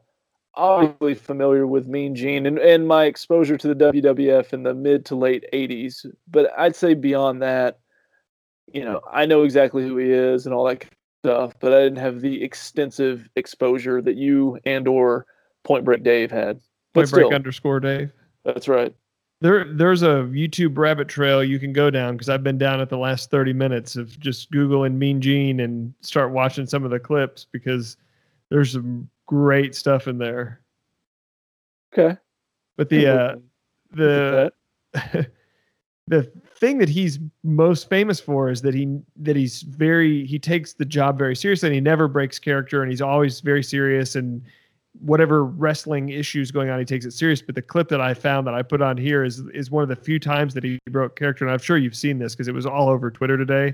[0.56, 5.06] obviously familiar with Mean Gene and, and my exposure to the WWF in the mid
[5.06, 6.06] to late 80s.
[6.28, 7.80] But I'd say beyond that,
[8.74, 10.86] you know, I know exactly who he is and all that
[11.24, 15.26] stuff, but I didn't have the extensive exposure that you and or
[15.64, 16.60] Point Break Dave had.
[16.94, 18.12] But Point break underscore Dave.
[18.44, 18.94] that's right.
[19.40, 22.90] There, there's a YouTube rabbit trail you can go down because I've been down at
[22.90, 27.00] the last 30 minutes of just Googling Mean Gene and start watching some of the
[27.00, 27.98] clips because
[28.50, 30.60] there's some great stuff in there.
[31.94, 32.17] Okay.
[32.76, 33.36] But the uh,
[33.91, 34.54] the
[36.08, 36.24] the
[36.58, 40.84] thing that he's most famous for is that he that he's very he takes the
[40.84, 44.44] job very seriously and he never breaks character and he's always very serious and
[45.00, 48.46] whatever wrestling issues going on he takes it serious but the clip that i found
[48.46, 51.15] that i put on here is is one of the few times that he broke
[51.15, 53.74] character and i'm sure you've seen this because it was all over twitter today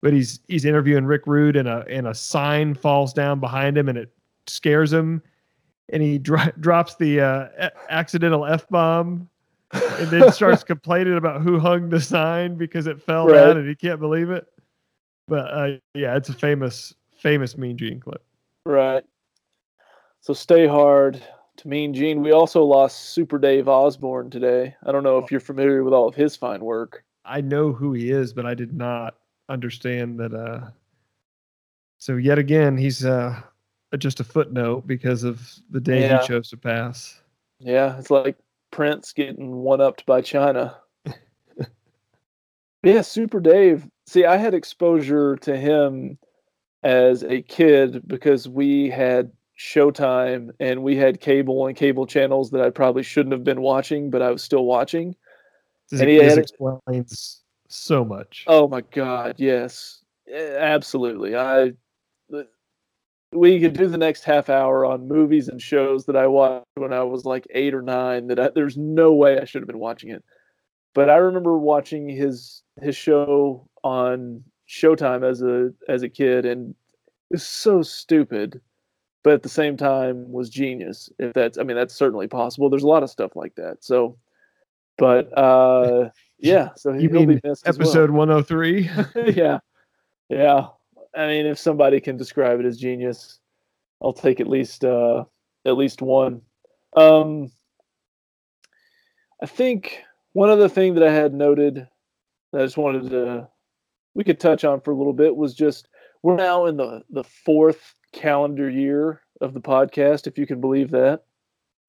[0.00, 3.90] but he's he's interviewing rick rude and a and a sign falls down behind him
[3.90, 4.15] and it
[4.48, 5.22] scares him
[5.90, 9.28] and he dro- drops the uh, a- accidental f-bomb
[9.72, 13.34] and then starts complaining about who hung the sign because it fell Right.
[13.34, 14.46] down and he can't believe it.
[15.28, 18.22] But uh, yeah, it's a famous, famous Mean Gene clip.
[18.64, 19.04] Right.
[20.20, 21.22] So stay hard
[21.58, 22.22] to Mean Gene.
[22.22, 24.74] We also lost Super Dave Osborne today.
[24.84, 27.04] I don't know if you're familiar with all of his fine work.
[27.24, 29.14] I know who he is, but I did not
[29.48, 30.32] understand that.
[30.34, 30.70] Uh,
[31.98, 33.40] so yet again, he's uh,
[33.96, 36.20] just a footnote because of the day Yeah.
[36.20, 37.20] he chose to pass.
[37.58, 38.36] Yeah, it's like
[38.70, 40.76] Prince getting one upped by China.
[42.82, 43.88] yeah, Super Dave.
[44.06, 46.18] See, I had exposure to him
[46.82, 52.60] as a kid because we had Showtime and we had cable and cable channels that
[52.60, 55.16] I probably shouldn't have been watching, but I was still watching.
[55.90, 58.44] This, And he had- explains so much.
[58.46, 61.34] Oh my God, yes, absolutely.
[61.36, 61.72] I
[63.32, 66.92] we could do the next half hour on movies and shows that I watched when
[66.92, 68.28] I was like eight or nine.
[68.28, 70.24] That I, there's no way I should have been watching it,
[70.94, 76.74] but I remember watching his his show on Showtime as a as a kid, and
[77.30, 78.60] it's so stupid,
[79.22, 81.10] but at the same time was genius.
[81.18, 82.70] If that's, I mean, that's certainly possible.
[82.70, 83.84] There's a lot of stuff like that.
[83.84, 84.16] So,
[84.98, 86.70] but uh, yeah.
[86.76, 88.90] So he'll mean be missed well Episode 103.
[89.34, 89.58] yeah,
[90.28, 90.68] yeah.
[91.16, 93.40] I mean, if somebody can describe it as genius,
[94.02, 95.24] I'll take at least uh,
[95.64, 96.42] at least one.
[96.96, 97.50] Um,
[99.42, 100.02] I think
[100.32, 101.88] one other thing that I had noted
[102.52, 103.48] that I just wanted to
[104.14, 105.88] we could touch on for a little bit was just
[106.22, 110.90] we're now in the the fourth calendar year of the podcast, if you can believe
[110.90, 111.24] that.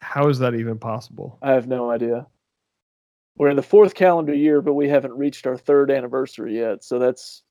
[0.02, 1.40] How is that even possible?
[1.42, 2.28] I have no idea.
[3.38, 6.84] We're in the fourth calendar year, but we haven't reached our third anniversary yet.
[6.84, 7.44] So that's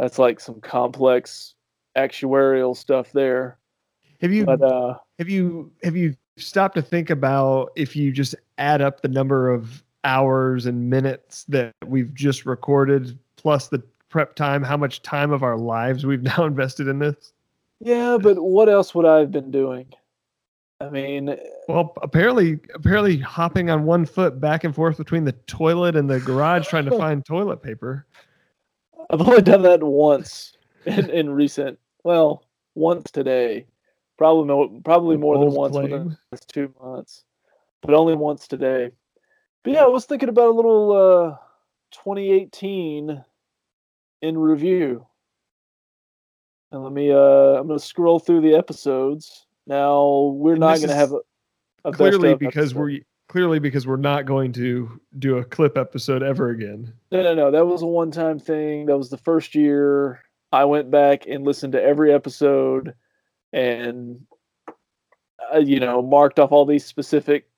[0.00, 1.54] that's like some complex
[1.96, 3.58] actuarial stuff there.
[4.20, 8.34] Have you But uh have you have you stopped to think about if you just
[8.58, 14.34] add up the number of hours and minutes that we've just recorded plus the prep
[14.34, 17.32] time, how much time of our lives we've now invested in this?
[17.80, 19.86] yeah, but what else would I have been doing?
[20.82, 21.36] I mean,
[21.68, 26.20] Well, apparently, apparently, hopping on one foot back and forth between the toilet and the
[26.20, 28.06] garage trying to find toilet paper.
[29.10, 30.52] I've only done that once
[30.86, 32.44] in, in recent, well,
[32.74, 33.66] once today.
[34.16, 37.24] Probably no, probably more than once within the last two months,
[37.80, 38.90] but only once today.
[39.64, 41.36] But yeah, I was thinking about a little uh,
[41.92, 43.24] 2018
[44.22, 45.06] in review.
[46.70, 47.10] And let me.
[47.10, 47.16] Uh,
[47.58, 49.46] I'm going to scroll through the episodes.
[49.66, 51.20] Now we're And not going to have a,
[51.84, 52.78] a Clearly because episode.
[52.78, 56.92] we're clearly because we're not going to do a clip episode ever again.
[57.12, 57.52] No, no, no.
[57.52, 58.86] That was a one time thing.
[58.86, 60.20] That was the first year.
[60.50, 62.92] I went back and listened to every episode
[63.52, 64.26] and,
[65.54, 67.48] uh, you know, marked off all these specific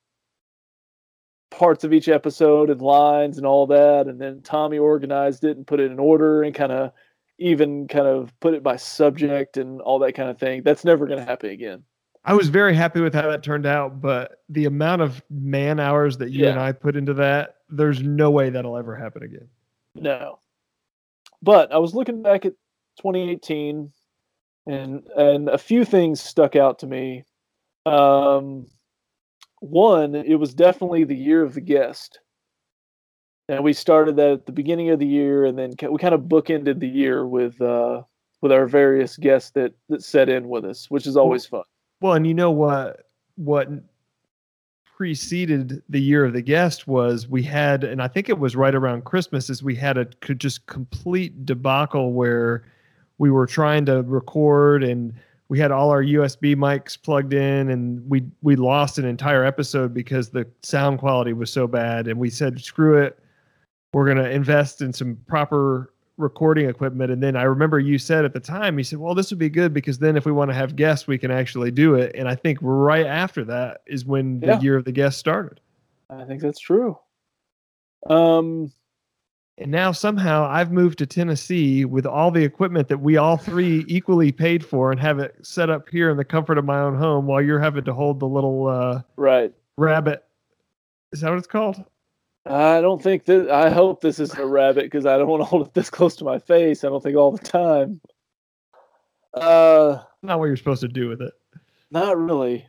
[1.49, 4.05] parts of each episode and lines and all that.
[4.05, 6.91] And then Tommy organized it and put it in order and kind of
[7.39, 10.61] even kind of put it by subject and all that kind of thing.
[10.61, 11.83] That's never going to happen again.
[12.25, 16.17] I was very happy with how that turned out, but the amount of man hours
[16.17, 19.49] that you and I put into that, there's no way that'll ever happen again.
[19.95, 20.39] No.
[21.41, 22.53] But I was looking back at
[22.97, 23.91] 2018
[24.65, 27.25] and and a few things stuck out to me.
[27.85, 28.67] Um
[29.59, 32.19] one, it was definitely the year of the guest.
[33.49, 36.21] And we started that at the beginning of the year and then we kind of
[36.21, 38.03] bookended the year with uh
[38.41, 41.63] with our various guests that that set in with us, which is always fun.
[42.03, 43.69] Well, and you know what what
[44.97, 48.75] preceded the year of the guest was we had and I think it was right
[48.75, 52.65] around Christmas is we had a just complete debacle where
[53.19, 55.13] we were trying to record and
[55.47, 59.93] we had all our USB mics plugged in and we we lost an entire episode
[59.93, 62.09] because the sound quality was so bad.
[62.09, 63.17] And we said screw it.
[63.93, 65.92] We're going to invest in some proper
[66.23, 67.11] recording equipment.
[67.11, 69.49] And then I remember you said at the time you said well this would be
[69.49, 72.15] good because then if we want to have guests we can actually do it.
[72.15, 75.59] And I think right after that is when the year of the guest started.
[76.09, 76.97] I think that's true.
[78.09, 78.71] Um
[79.59, 83.85] and now somehow I've moved to Tennessee with all the equipment that we all three
[83.89, 86.97] equally paid for and have it set up here in the comfort of my own
[86.97, 89.53] home while you're having to hold the little uh, right.
[89.77, 90.23] rabbit.
[91.11, 91.83] Is that what it's called
[92.45, 93.49] I don't think that.
[93.49, 96.15] I hope this isn't a rabbit because I don't want to hold it this close
[96.17, 96.83] to my face.
[96.83, 98.01] I don't think all the time.
[99.33, 101.33] Uh, not what you're supposed to do with it
[101.93, 102.67] not really.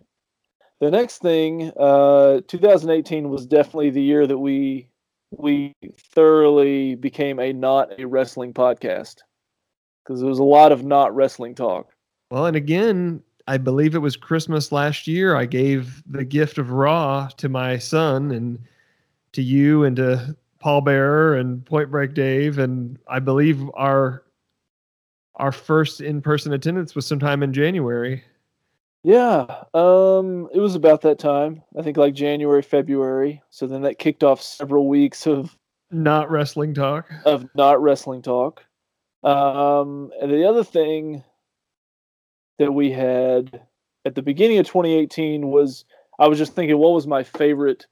[0.81, 4.89] The next thing, uh, 2018 was definitely the year that we
[5.31, 9.23] we thoroughly became a not a wrestling podcast
[10.05, 11.91] because there was a lot of not wrestling talk.
[12.31, 15.35] Well, and again, I believe it was Christmas last year.
[15.35, 18.59] I gave the gift of Raw to my son and
[19.35, 22.59] to you and to Paul Bearer and Point Break Dave.
[22.59, 24.23] And I believe our
[25.37, 28.23] our first in person attendance was sometime in January.
[29.03, 31.63] Yeah, um, it was about that time.
[31.79, 33.43] I think like January, February.
[33.51, 35.57] So then that kicked off several weeks of
[35.91, 37.11] Not wrestling talk.
[37.27, 38.65] of not wrestling talk.
[39.23, 41.23] Um, and the other thing
[42.59, 43.61] that we had
[44.07, 45.85] at the beginning of 2018 was
[46.19, 47.87] I was just thinking, what was my favorite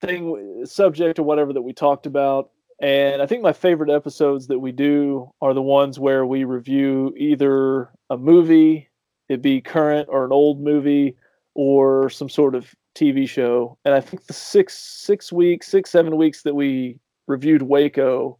[0.00, 2.50] thing, subject or whatever that we talked about?
[2.80, 7.12] And I think my favorite episodes that we do are the ones where we review
[7.16, 8.88] either a movie,
[9.28, 11.16] it be current or an old movie,
[11.54, 13.76] or some sort of TV show.
[13.84, 18.38] And I think the six six weeks, six seven weeks that we reviewed Waco,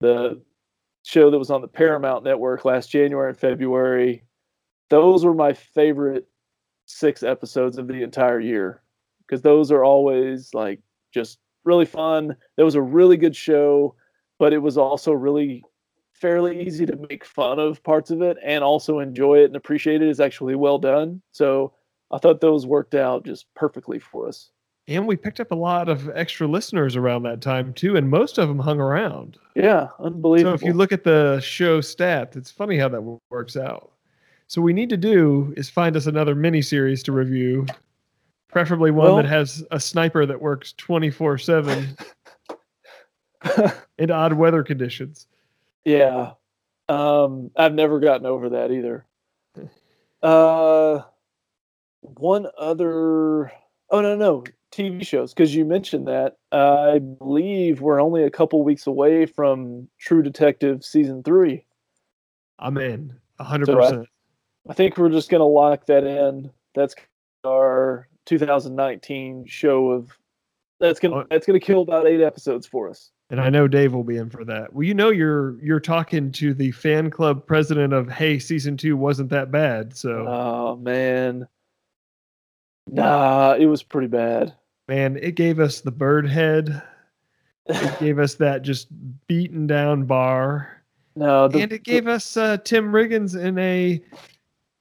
[0.00, 0.42] the
[1.04, 4.24] show that was on the Paramount Network last January and February,
[4.90, 6.26] those were my favorite
[6.86, 8.82] six episodes of the entire year
[9.26, 10.80] because those are always like
[11.12, 12.36] just really fun.
[12.56, 13.94] That was a really good show,
[14.38, 15.64] but it was also really
[16.12, 20.02] fairly easy to make fun of parts of it and also enjoy it and appreciate
[20.02, 20.08] it.
[20.08, 21.20] It's actually well done.
[21.32, 21.72] So
[22.12, 24.50] I thought those worked out just perfectly for us.
[24.88, 28.36] And we picked up a lot of extra listeners around that time too, and most
[28.38, 29.38] of them hung around.
[29.54, 30.58] Yeah, unbelievable.
[30.58, 33.92] So if you look at the show stats, it's funny how that works out.
[34.48, 37.66] So what we need to do is find us another mini series to review,
[38.52, 41.96] preferably one Well- that has a sniper that works 24/7
[43.98, 45.26] in odd weather conditions.
[45.84, 46.32] Yeah.
[46.88, 49.06] Um, I've never gotten over that either.
[50.22, 51.02] Uh,
[52.00, 53.50] one other.
[53.90, 56.36] Oh no, no, TV shows because you mentioned that.
[56.52, 61.64] I believe we're only a couple weeks away from True Detective season three.
[62.58, 63.66] I'm in 100%.
[63.66, 64.04] So
[64.68, 66.50] I think we're just gonna lock that in.
[66.74, 66.94] That's
[67.44, 70.10] our 2019 show of.
[70.80, 71.24] That's gonna Oh.
[71.30, 73.10] that's gonna kill about eight episodes for us.
[73.30, 74.72] and I know Dave will be in for that.
[74.74, 78.96] Well, you know you're you're talking to the fan club president of Hey, season 2
[78.96, 79.96] wasn't that bad.
[79.96, 81.46] So, Oh man.
[82.88, 84.54] Nah, it was pretty bad.
[84.88, 86.82] man, it gave us the bird head.
[87.66, 88.88] It gave us that just
[89.28, 90.82] beaten down bar.
[91.14, 94.02] No, the, and it gave us uh, Tim Riggins in a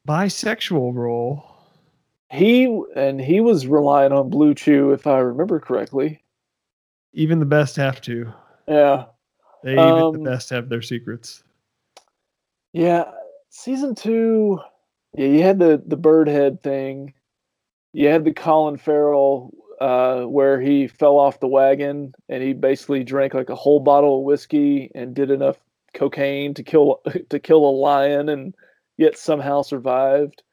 [0.08, 1.46] bisexual role.
[2.32, 2.65] He
[2.95, 6.23] and he was relying on Blue Chew, if I remember correctly.
[7.13, 8.34] Even the best have to.
[8.67, 9.05] Yeah,
[9.63, 11.43] They even Um, the best have their secrets.
[12.73, 13.11] yeah.
[13.49, 14.59] Season two,
[15.13, 17.13] yeah, you had the the bird head thing.
[17.93, 23.03] You had the Colin Farrell uh, where he fell off the wagon and he basically
[23.03, 25.57] drank like a whole bottle of whiskey and did enough
[25.93, 28.55] cocaine to kill to kill a lion and
[28.97, 30.43] yet somehow survived.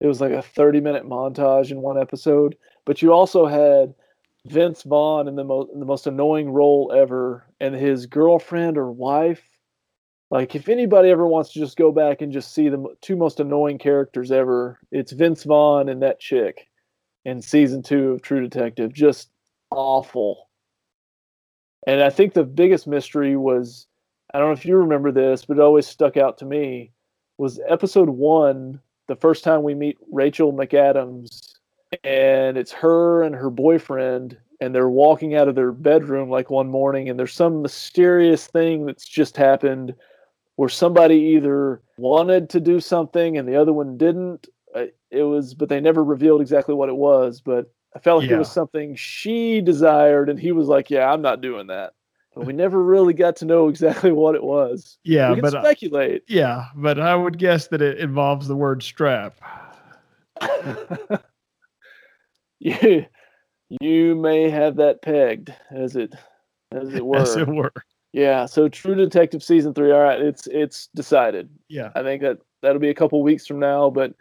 [0.00, 2.56] It was like a 30 minute montage in one episode.
[2.84, 3.94] But you also had
[4.46, 9.42] Vince Vaughn in the most the most annoying role ever, and his girlfriend or wife.
[10.30, 13.38] Like, if anybody ever wants to just go back and just see the two most
[13.38, 16.68] annoying characters ever, it's Vince Vaughn and that chick
[17.24, 18.92] in season two of True Detective.
[18.92, 19.30] Just
[19.70, 20.48] awful.
[21.86, 23.86] And I think the biggest mystery was
[24.34, 26.92] I don't know if you remember this, but it always stuck out to me
[27.38, 31.54] was episode one, the first time we meet Rachel McAdams,
[32.04, 36.68] and it's her and her boyfriend, and they're walking out of their bedroom like one
[36.68, 39.94] morning, and there's some mysterious thing that's just happened
[40.56, 44.48] where somebody either wanted to do something and the other one didn't.
[44.74, 47.40] Uh, It was, but they never revealed exactly what it was.
[47.40, 51.22] But I felt like it was something she desired, and he was like, "Yeah, I'm
[51.22, 51.92] not doing that."
[52.36, 54.98] But we never really got to know exactly what it was.
[55.04, 56.22] Yeah, but uh, speculate.
[56.28, 59.40] yeah, but I would guess that it involves the word strap.
[62.58, 63.06] you,
[63.80, 66.14] you may have that pegged, as it,
[66.72, 67.16] as it were.
[67.16, 67.72] As it were.
[68.12, 68.44] Yeah.
[68.44, 69.90] So True Detective season three.
[69.90, 71.48] All right, it's it's decided.
[71.68, 71.90] Yeah.
[71.94, 74.12] I think that that'll be a couple weeks from now, but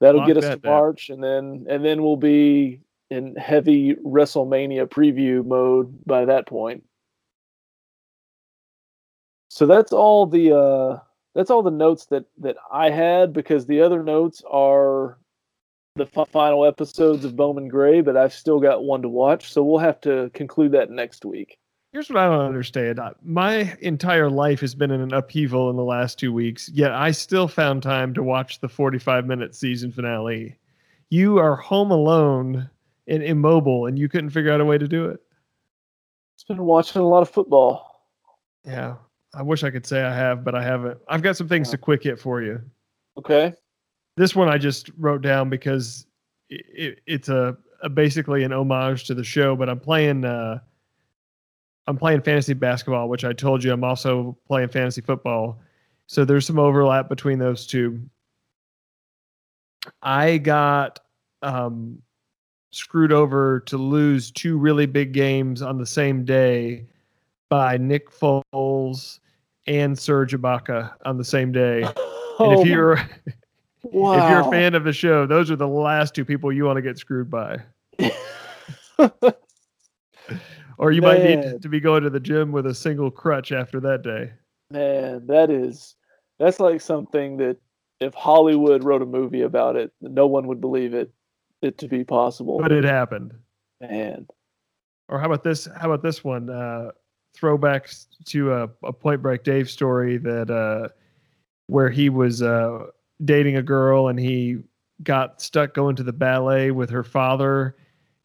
[0.00, 0.72] that'll Lock get us that to down.
[0.72, 2.80] March, and then and then we'll be
[3.10, 6.84] in heavy WrestleMania preview mode by that point.
[9.58, 11.00] So that's all the uh,
[11.34, 15.18] that's all the notes that that I had because the other notes are
[15.96, 19.64] the fi- final episodes of Bowman Gray, but I've still got one to watch, so
[19.64, 21.58] we'll have to conclude that next week.
[21.92, 23.00] Here's what I don't understand.
[23.24, 27.10] My entire life has been in an upheaval in the last two weeks, yet I
[27.10, 30.56] still found time to watch the 45 minute season finale.
[31.10, 32.70] You are home alone
[33.08, 35.18] and immobile, and you couldn't figure out a way to do it.
[36.36, 38.04] It's been watching a lot of football.
[38.64, 38.94] Yeah.
[39.38, 40.98] I wish I could say I have, but I haven't.
[41.06, 42.60] I've got some things to quick hit for you.
[43.16, 43.54] Okay.
[44.16, 46.06] This one I just wrote down because
[46.50, 50.58] it, it, it's a, a basically an homage to the show, but I'm playing uh,
[51.86, 55.60] I'm playing fantasy basketball, which I told you I'm also playing fantasy football.
[56.08, 58.00] So there's some overlap between those two.
[60.02, 60.98] I got
[61.42, 62.02] um,
[62.72, 66.86] screwed over to lose two really big games on the same day
[67.48, 69.20] by Nick Foles
[69.68, 71.82] and Serge Ibaka on the same day.
[71.82, 71.94] And
[72.40, 72.94] Oh if you're
[73.82, 74.12] wow.
[74.24, 76.76] if you're a fan of the show, those are the last two people you want
[76.76, 77.58] to get screwed by.
[80.78, 83.80] Or you might need to be going to the gym with a single crutch after
[83.80, 84.30] that day.
[84.70, 85.96] Man, that is
[86.38, 87.56] that's like something that
[88.00, 91.10] if Hollywood wrote a movie about it, no one would believe it
[91.62, 92.60] it to be possible.
[92.60, 93.34] But it happened.
[93.80, 94.28] Man.
[95.08, 95.66] Or how about this?
[95.76, 96.48] How about this one?
[96.48, 96.92] Uh,
[97.36, 100.88] throwbacks to a, a Point Break Dave story that uh,
[101.66, 102.86] where he was uh,
[103.24, 104.58] dating a girl and he
[105.02, 107.76] got stuck going to the ballet with her father,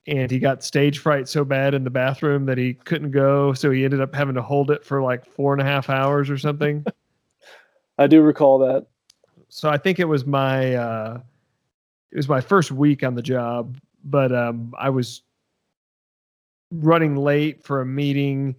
[0.08, 3.72] and he got stage fright so bad in the bathroom that he couldn't go, so
[3.72, 6.38] he ended up having to hold it for like four and a half hours or
[6.38, 6.86] something.
[7.98, 8.88] I do recall that.
[9.50, 11.20] so I think it was my uh,
[12.12, 15.22] it was my first week on the job, but um, I was
[16.72, 18.56] running late for a meeting,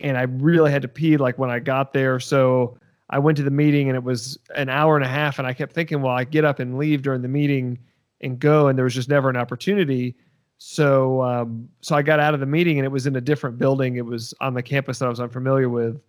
[0.00, 2.20] and I really had to pee like when I got there.
[2.20, 2.78] So
[3.10, 5.52] I went to the meeting, and it was an hour and a half, and I
[5.52, 7.78] kept thinking, well, I get up and leave during the meeting
[8.20, 10.16] and go, and there was just never an opportunity.
[10.58, 13.58] So um, so I got out of the meeting, and it was in a different
[13.58, 13.96] building.
[13.96, 16.00] It was on the campus that I was unfamiliar with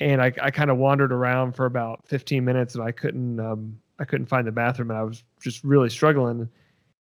[0.00, 3.78] and I, I kind of wandered around for about 15 minutes and I couldn't um,
[3.98, 6.48] I couldn't find the bathroom and I was just really struggling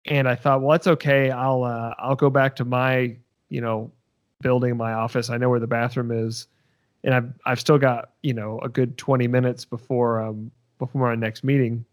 [0.06, 3.16] and I thought well that's okay I'll uh, I'll go back to my
[3.48, 3.90] you know
[4.46, 6.46] building my office I know where the bathroom is
[7.04, 11.14] and I've I've still got you know a good 20 minutes before um before my
[11.14, 11.84] next meeting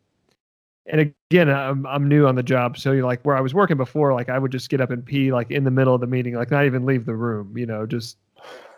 [0.86, 3.78] and again I'm I'm new on the job so you're like where I was working
[3.78, 6.08] before like I would just get up and pee like in the middle of the
[6.08, 8.18] meeting like not even leave the room you know just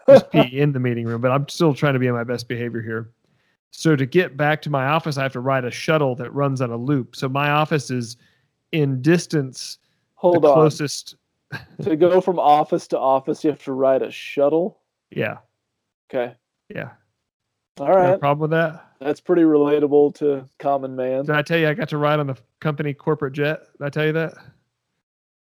[0.09, 2.47] just pee in the meeting room, but I'm still trying to be on my best
[2.47, 3.11] behavior here.
[3.71, 6.61] So to get back to my office, I have to ride a shuttle that runs
[6.61, 7.15] on a loop.
[7.15, 8.17] So my office is
[8.71, 9.80] in distance
[10.15, 10.53] Hold the on.
[10.53, 11.15] closest.
[11.84, 14.80] To go from office to office, you have to ride a shuttle.
[15.12, 15.38] Yeah,
[16.10, 16.34] Okay.
[16.74, 16.91] yeah.
[17.80, 18.12] All right.
[18.12, 18.82] Right, problem with that?
[19.01, 21.26] that's pretty relatable to common man.
[21.26, 23.60] Did I tell you I got to ride on the company corporate jet?
[23.78, 24.34] Did I tell you that?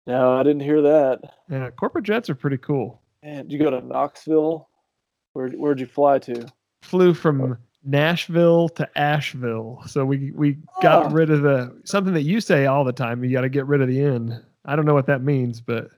[0.06, 1.20] No, I didn't hear that.
[1.50, 3.02] Yeah, corporate jets are pretty cool.
[3.24, 4.70] And did you go to Knoxville?
[5.34, 6.48] Where where'd you fly to?
[6.82, 11.10] Flew from Nashville to Asheville, so we we got Oh.
[11.10, 13.24] rid of the something that you say all the time.
[13.24, 14.44] You got to get rid of the N.
[14.68, 15.90] I don't know what that means, but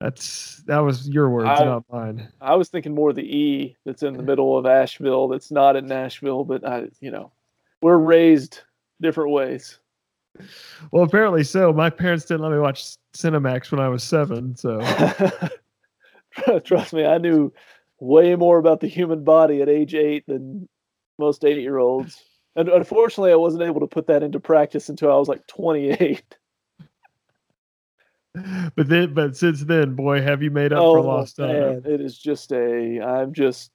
[0.00, 2.28] that's that was your words, I- not mine.
[2.40, 5.28] I was thinking more of the E that's in the middle of Asheville.
[5.28, 7.30] That's not in Nashville, but I, you know,
[7.82, 8.60] we're raised
[9.00, 9.78] different ways.
[10.90, 11.72] Well, apparently so.
[11.72, 14.80] My parents didn't let me watch Cinemax when I was seven, so
[16.64, 17.52] Trust me, I knew
[17.98, 20.68] way more about the human body at age eight than
[21.18, 22.18] most eight-year-olds.
[22.56, 26.22] And unfortunately, I wasn't able to put that into practice until I was like 28.
[28.76, 31.82] but then but since then, boy, have you made up oh for lost time.
[31.84, 33.00] it is just a.
[33.00, 33.70] I'm just.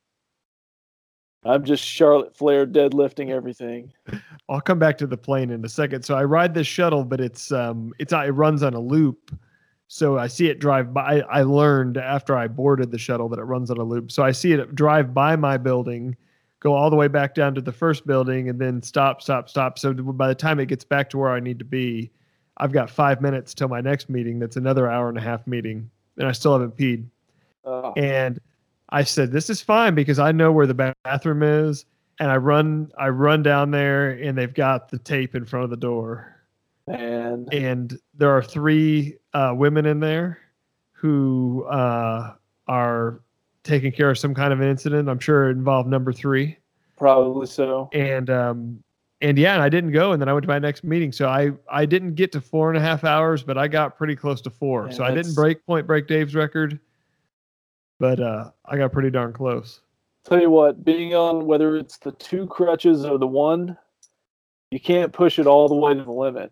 [1.43, 3.93] I'm just Charlotte Flair deadlifting everything.
[4.49, 6.03] I'll come back to the plane in a second.
[6.03, 9.37] So I ride this shuttle, but it's um it's it runs on a loop.
[9.87, 11.21] So I see it drive by.
[11.29, 14.11] I learned after I boarded the shuttle that it runs on a loop.
[14.11, 16.15] So I see it drive by my building,
[16.59, 19.77] go all the way back down to the first building, and then stop, stop, stop.
[19.77, 22.11] So by the time it gets back to where I need to be,
[22.57, 24.39] I've got five minutes till my next meeting.
[24.39, 27.05] That's another hour and a half meeting, and I still haven't peed.
[27.65, 28.39] Oh, and
[28.89, 31.85] I said, "This is fine because I know where the bathroom is."
[32.19, 35.69] And I run, I run down there, and they've got the tape in front of
[35.69, 36.33] the door.
[36.87, 37.45] man.
[37.51, 40.39] And there are three uh, women in there
[40.93, 42.35] who uh,
[42.67, 43.19] are
[43.63, 45.09] taking care of some kind of an incident.
[45.09, 46.57] I'm sure it involved number three.
[46.97, 47.89] Probably so.
[47.91, 48.83] And um,
[49.21, 51.11] and yeah, and I didn't go, and then I went to my next meeting.
[51.11, 54.15] So I I didn't get to four and a half hours, but I got pretty
[54.15, 54.87] close to four.
[54.87, 56.79] Yeah, so I didn't break Point Break Dave's record,
[57.99, 59.81] but uh, I got pretty darn close.
[60.25, 63.77] Tell you what, being on whether it's the two crutches or the one,
[64.71, 66.51] you can't push it all the way to the limit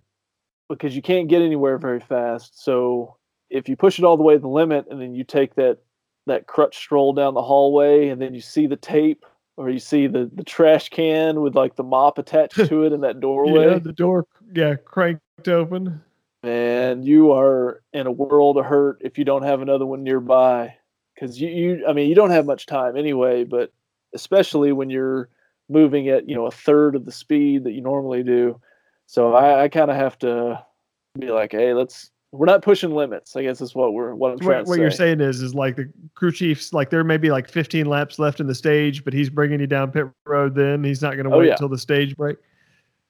[0.69, 2.63] because you can't get anywhere very fast.
[2.63, 3.17] So
[3.49, 5.79] if you push it all the way to the limit and then you take that
[6.25, 9.25] that crutch stroll down the hallway and then you see the tape
[9.57, 13.01] or you see the the trash can with like the mop attached to it in
[13.01, 16.01] that doorway, Yeah, the door, yeah, cranked open.
[16.43, 20.75] And you are in a world of hurt if you don't have another one nearby.
[21.15, 23.71] Because you, you, I mean, you don't have much time anyway, but
[24.13, 25.29] especially when you're
[25.69, 28.59] moving at you know a third of the speed that you normally do.
[29.05, 30.63] So I, I kind of have to
[31.19, 32.09] be like, hey, let's.
[32.35, 33.35] We're not pushing limits.
[33.35, 34.81] I guess is what we're what I'm trying What, to what say.
[34.81, 38.17] you're saying is, is like the crew chiefs, like there may be like 15 laps
[38.17, 40.55] left in the stage, but he's bringing you down pit road.
[40.55, 41.51] Then he's not going to Oh, wait yeah.
[41.51, 42.37] until the stage break.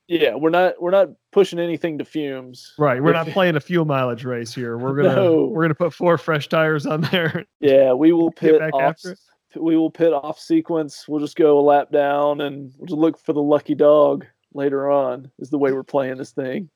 [0.10, 2.74] Yeah, we're not we're not pushing anything to fumes.
[2.78, 3.02] Right.
[3.02, 4.78] We're not playing a fuel mileage race here.
[4.78, 5.46] We're gonna No.
[5.46, 7.46] we're gonna put four fresh tires on there.
[7.62, 8.82] Yeah, we will pit back off.
[8.82, 9.16] after?
[9.56, 11.06] We will pit off sequence.
[11.08, 14.92] We'll just go a lap down, and we'll just look for the lucky dog later
[14.92, 15.32] on.
[15.40, 16.70] Is the way we're playing this thing.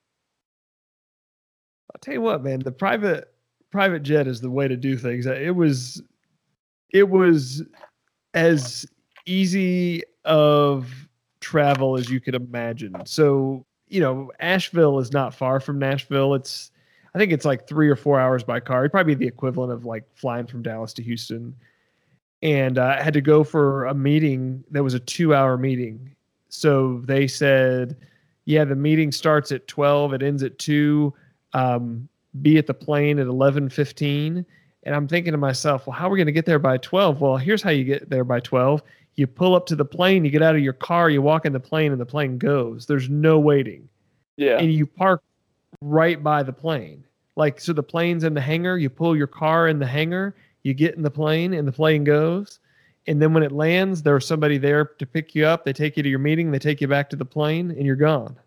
[1.94, 3.34] I'll tell you what, man, the private
[3.72, 5.26] private jet is the way to do things.
[5.26, 6.02] It was
[6.92, 7.64] it was
[8.34, 8.86] as
[9.26, 11.08] easy of
[11.40, 12.96] travel as you could imagine.
[13.06, 16.34] So, you know, Asheville is not far from Nashville.
[16.34, 16.72] It's
[17.14, 18.82] I think it's like three or four hours by car.
[18.82, 21.56] It'd probably be the equivalent of like flying from Dallas to Houston.
[22.44, 26.16] And uh, I had to go for a meeting that was a two hour meeting.
[26.50, 27.98] So they said,
[28.46, 31.14] yeah, the meeting starts at 12, it ends at 2
[31.54, 32.08] um,
[32.42, 34.46] be at the plane at 11:15
[34.88, 37.20] and I'm thinking to myself, well, how are we going to get there by 12?
[37.20, 38.82] Well, here's how you get there by 12.
[39.16, 41.52] You pull up to the plane, you get out of your car, you walk in
[41.52, 42.86] the plane and the plane goes.
[42.86, 43.90] There's no waiting.
[44.38, 45.22] Yeah, And you park
[45.82, 47.04] right by the plane.
[47.36, 50.74] Like so the plane's in the hangar, you pull your car in the hangar, you
[50.74, 52.60] get in the plane and the plane goes.
[53.08, 55.66] And then when it lands, there's somebody there to pick you up.
[55.66, 57.98] They take you to your meeting, they take you back to the plane and you're
[57.98, 58.38] gone.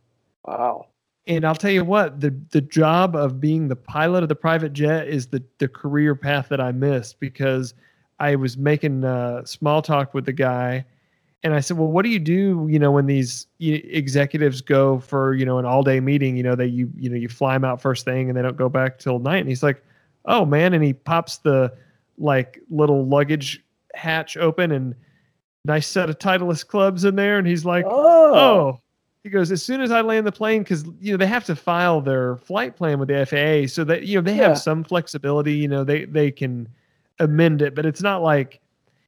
[0.46, 0.86] wow.
[1.26, 4.72] And I'll tell you what, the the job of being the pilot of the private
[4.72, 7.74] jet is the the career path that I missed because
[8.18, 10.84] I was making uh, small talk with the guy,
[11.42, 12.66] and I said, "Well, what do you do?
[12.70, 16.54] You know, when these executives go for you know an all day meeting, you know,
[16.54, 18.98] they you you know you fly them out first thing and they don't go back
[18.98, 19.84] till night." And he's like,
[20.24, 21.72] "Oh man!" And he pops the
[22.18, 23.62] like little luggage
[23.94, 24.94] hatch open and
[25.64, 28.80] nice set of Titleist clubs in there, and he's like, Oh, oh
[29.22, 31.54] he goes as soon as i land the plane because you know they have to
[31.56, 34.48] file their flight plan with the faa so that you know they Yeah.
[34.48, 36.68] have some flexibility you know they they can
[37.18, 38.60] amend it but it's not like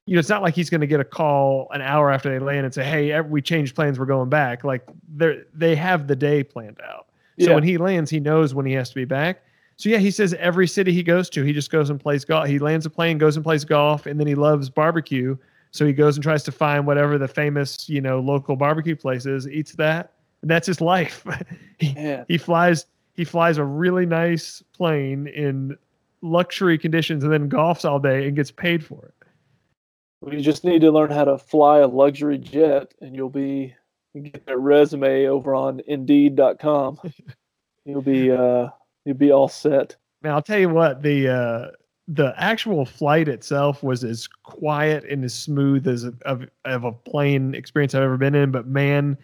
[0.05, 2.43] you know it's not like he's going to get a call an hour after they
[2.43, 4.83] land and say hey we changed plans we're going back like
[5.15, 7.07] they're they have the day planned out
[7.39, 7.55] so Yeah.
[7.55, 9.41] when he lands he knows when he has to be back
[9.77, 12.47] so yeah he says every city he goes to he just goes and plays golf
[12.47, 15.35] he lands a plane goes and plays golf and then he loves barbecue
[15.73, 19.25] So he goes and tries to find whatever the famous, you know, local barbecue place
[19.25, 21.25] is, eats that, and that's his life.
[21.79, 22.23] he, Yeah.
[22.27, 25.77] he flies he flies a really nice plane in
[26.21, 30.31] luxury conditions and then golfs all day and gets paid for it.
[30.31, 33.75] You just need to learn how to fly a luxury jet, and you'll be
[34.13, 36.99] you get that resume over on Indeed.com.
[37.85, 38.69] you'll be uh,
[39.05, 39.95] you'll be all set.
[40.21, 41.67] Man, I'll tell you what, the uh
[42.07, 46.91] the actual flight itself was as quiet and as smooth as a, of, of a
[46.91, 49.17] plane experience I've ever been in, but man,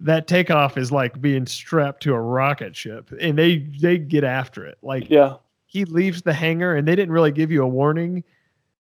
[0.00, 4.64] that takeoff is like being strapped to a rocket ship and they they get after
[4.64, 4.78] it.
[4.82, 8.24] Like Yeah, he leaves the hangar and they didn't really give you a warning.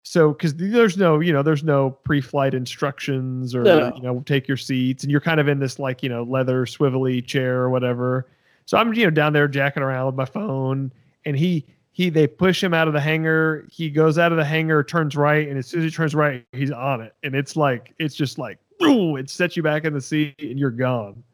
[0.03, 3.93] So, because there's no, you know, there's no pre-flight instructions or No.
[3.97, 6.65] you know, take your seats, and you're kind of in this like you know leather
[6.65, 8.29] swivelly chair or whatever.
[8.67, 10.93] So I'm you know down there jacking around with my phone,
[11.25, 11.67] and he
[11.97, 13.67] he they push him out of the hangar.
[13.71, 16.45] He goes out of the hangar, turns right, and as soon as he turns right,
[16.53, 19.95] he's on it, and it's like it's just like boom, it sets you back in
[19.95, 21.25] the seat, and you're gone.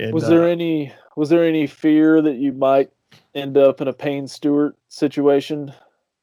[0.00, 2.90] And, was uh, there any was there any fear that you might
[3.36, 5.72] end up in a Payne Stewart situation?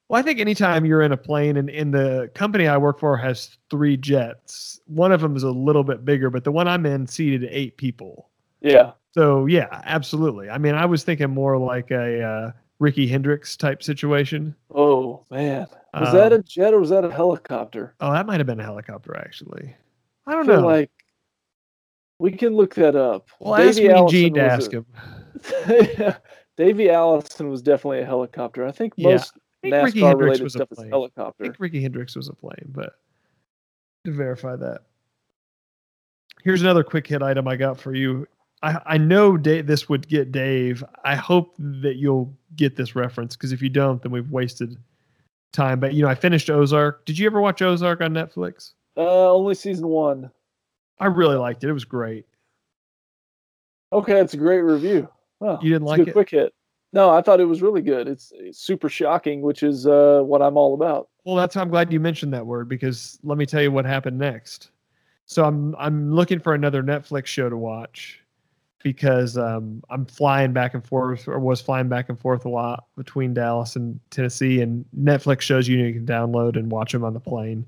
[0.09, 3.15] Well, I think anytime you're in a plane and in the company I work for
[3.15, 6.85] has three jets, one of them is a little bit bigger, but the one I'm
[6.85, 8.27] in seated eight people.
[8.59, 10.49] Yeah, So yeah, absolutely.
[10.49, 14.55] I mean, I was thinking more like a uh, Ricky Hendricks type situation.
[14.73, 17.95] Oh man, was that Um, a jet or was that a helicopter?
[18.01, 19.75] Oh, that might have been a helicopter actually.
[20.27, 20.67] I I don't feel know.
[20.67, 20.91] like
[22.19, 23.29] we can look that up.
[23.39, 26.15] well, ask Davey me Allison Gene to ask a- him.
[26.57, 28.65] Davey Allison was definitely a helicopter.
[28.65, 31.09] I think Yeah, most I think Ricky NASCAR related was a stuff is plane.
[31.17, 32.93] I think Ricky Hendricks was a plane, but
[34.05, 34.81] to verify that.
[36.43, 38.27] Here's another quick hit item I got for you.
[38.65, 40.83] I, I know Dave, this would get Dave.
[41.03, 44.75] I hope that you'll get this reference because if you don't, then we've wasted
[45.53, 45.79] time.
[45.79, 47.05] But you know, I finished Ozark.
[47.05, 48.71] Did you ever watch Ozark on Netflix?
[48.97, 50.31] Uh, only season one.
[50.99, 51.69] I really liked it.
[51.69, 52.25] It was great.
[53.93, 55.07] Okay, it's a great review.
[55.41, 56.13] Oh, You didn't it's like it?
[56.13, 56.53] Quick hit.
[56.91, 58.07] No, I thought it was really good.
[58.07, 61.09] It's, it's super shocking, which is uh, what I'm all about.
[61.23, 64.17] Well, that's I'm glad you mentioned that word because let me tell you what happened
[64.17, 64.71] next.
[65.27, 68.21] So I'm I'm looking for another Netflix show to watch
[68.85, 72.85] because um, I'm flying back and forth or was flying back and forth a lot
[72.95, 77.15] between Dallas and Tennessee, and Netflix shows you, you can download and watch them on
[77.15, 77.65] the plane.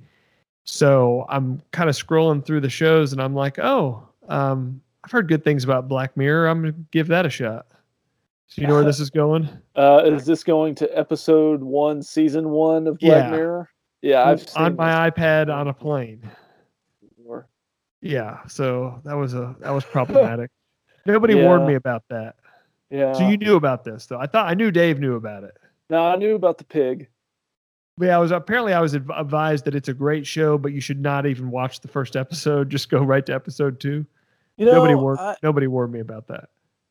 [0.63, 5.27] So I'm kind of scrolling through the shows, and I'm like, oh, um, I've heard
[5.27, 6.49] good things about Black Mirror.
[6.49, 7.65] I'm gonna give that a shot.
[8.45, 9.49] So you know where this is going?
[9.75, 13.29] Uh, is this going to episode one, season one of Black Yeah.
[13.29, 13.69] Mirror?
[14.01, 16.27] Yeah, I've seen on my this iPad on a plane.
[18.01, 20.49] Yeah, so that was a that was problematic.
[21.07, 22.35] Nobody warned me about that.
[22.89, 23.13] Yeah.
[23.13, 24.19] So you knew about this though.
[24.19, 25.57] I thought I knew Dave knew about it.
[25.89, 27.07] no, I knew about the pig.
[27.97, 30.71] But yeah, I was apparently I was adv- advised that it's a great show, but
[30.71, 32.69] you should not even watch the first episode.
[32.77, 34.05] Just go right to episode two.
[34.57, 36.49] You know, nobody warned I, nobody warned me about that.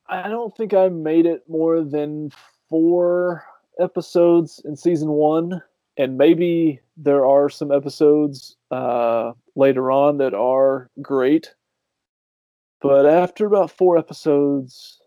[0.09, 2.31] I don't think I made it more than
[2.69, 3.45] four
[3.81, 5.63] episodes in season one,
[5.97, 11.55] and maybe there are some episodes uh, later on that are great.
[12.89, 14.99] But after about four episodes,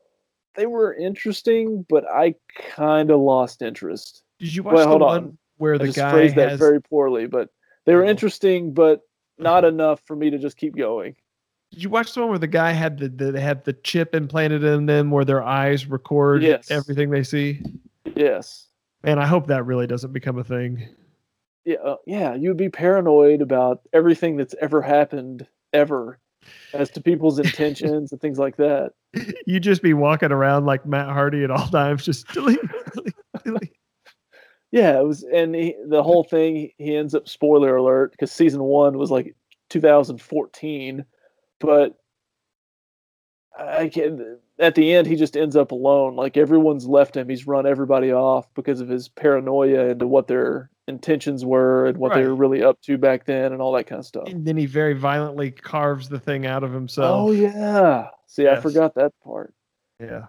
[0.56, 2.36] they were interesting, but I
[2.76, 4.24] kind of lost interest.
[4.40, 5.38] Did you watch Well, the hold one on.
[5.58, 7.50] where I the just guy phrased that very poorly, but
[7.86, 8.10] they were Oh.
[8.10, 9.02] interesting, but
[9.38, 11.16] not enough for me to just keep going.
[11.72, 14.16] Did you watch the one where the guy had the, the they had the chip
[14.16, 16.72] implanted in them where their eyes record Yes.
[16.72, 17.62] everything they see?
[18.16, 18.68] Yes.
[19.04, 20.90] Man, I hope that really doesn't become a thing.
[21.66, 26.20] yeah, uh, yeah, you'd be paranoid about everything that's ever happened ever
[26.74, 28.92] as to people's intentions and things like that.
[29.46, 32.60] You'd just be walking around like Matt Hardy at all times, just delete,
[32.94, 33.76] delete, delete.
[34.72, 38.64] Yeah, it was, and he, the whole thing, he ends up, spoiler alert, because season
[38.64, 39.36] one was like
[39.70, 41.06] 2014,
[41.60, 41.96] but
[43.58, 46.16] I can at the end, he just ends up alone.
[46.16, 47.30] Like everyone's left him.
[47.30, 52.14] He's run everybody off because of his paranoia into what their intentions were and what
[52.14, 54.28] they were really up to back then and all that kind of stuff.
[54.28, 57.30] And then he very violently carves the thing out of himself.
[57.30, 58.08] Oh yeah.
[58.28, 59.54] See, I forgot that part.
[60.02, 60.26] yeah.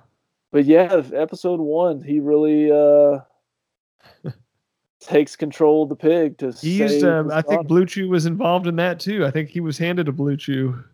[0.53, 3.21] But yeah, episode one, he really uh
[5.01, 7.67] takes control of the pig to He used, um, I think.
[7.67, 9.25] Blue Chew was involved in that too.
[9.25, 10.85] I think he was handed a Blue Chew to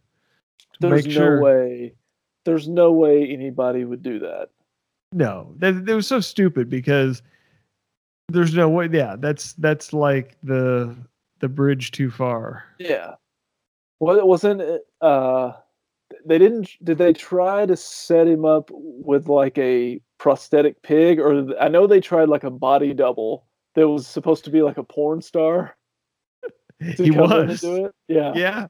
[0.80, 1.40] There's make no sure.
[1.42, 1.94] way.
[2.44, 4.50] There's no way anybody would do that.
[5.12, 7.22] No, that, that was so stupid because
[8.28, 8.88] there's no way.
[8.90, 10.96] Yeah, that's that's like the
[11.40, 12.64] the bridge too far.
[12.78, 13.14] Yeah.
[14.00, 14.60] Well, it wasn't.
[14.60, 15.52] it, Uh,
[16.24, 16.70] they didn't.
[16.84, 21.86] Did they try to set him up with like a prosthetic pig, or I know
[21.86, 25.76] they tried like a body double that was supposed to be like a porn star.
[26.96, 27.62] he was.
[27.64, 27.92] it.
[28.08, 28.32] Yeah.
[28.34, 28.66] Yeah.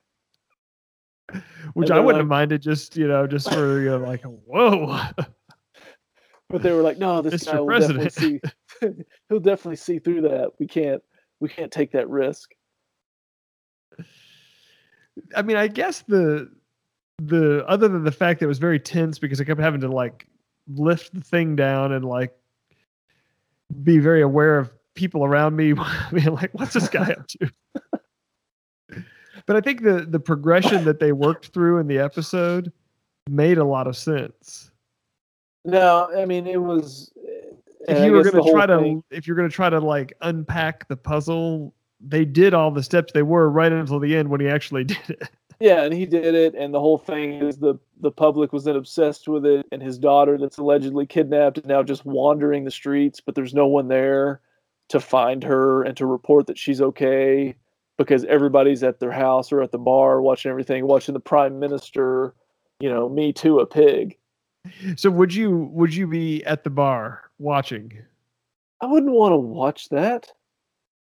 [1.74, 5.00] Which I wouldn't have like- minded just, you know, just for you know, like, whoa.
[6.48, 7.52] But they were like, no, this Mr.
[7.52, 8.40] guy will definitely see.
[9.28, 10.52] he'll definitely see through that.
[10.58, 11.02] We can't.
[11.40, 12.54] We can't take that risk.
[15.34, 16.50] I mean, I guess the
[17.18, 19.88] the other than the fact that it was very tense because I kept having to
[19.88, 20.26] like
[20.68, 22.34] lift the thing down and like
[23.82, 25.74] be very aware of people around me
[26.12, 27.50] being like, what's this guy up to?
[29.46, 32.72] but I think the the progression that they worked through in the episode
[33.28, 34.70] made a lot of sense.
[35.64, 37.12] No, I mean it was.
[37.88, 39.02] If you were going to try thing...
[39.10, 42.82] to if you're going to try to like unpack the puzzle, they did all the
[42.82, 45.30] steps they were right until the end when he actually did it.
[45.58, 48.76] Yeah, and he did it, and the whole thing is the the public was then
[48.76, 53.20] obsessed with it, and his daughter that's allegedly kidnapped is now just wandering the streets,
[53.20, 54.40] but there's no one there
[54.88, 57.56] to find her and to report that she's okay
[57.96, 62.34] because everybody's at their house or at the bar watching everything, watching the prime minister,
[62.78, 64.18] you know, me too, a pig.
[64.96, 67.92] So would you would you be at the bar watching?
[68.80, 70.28] I wouldn't want to watch that.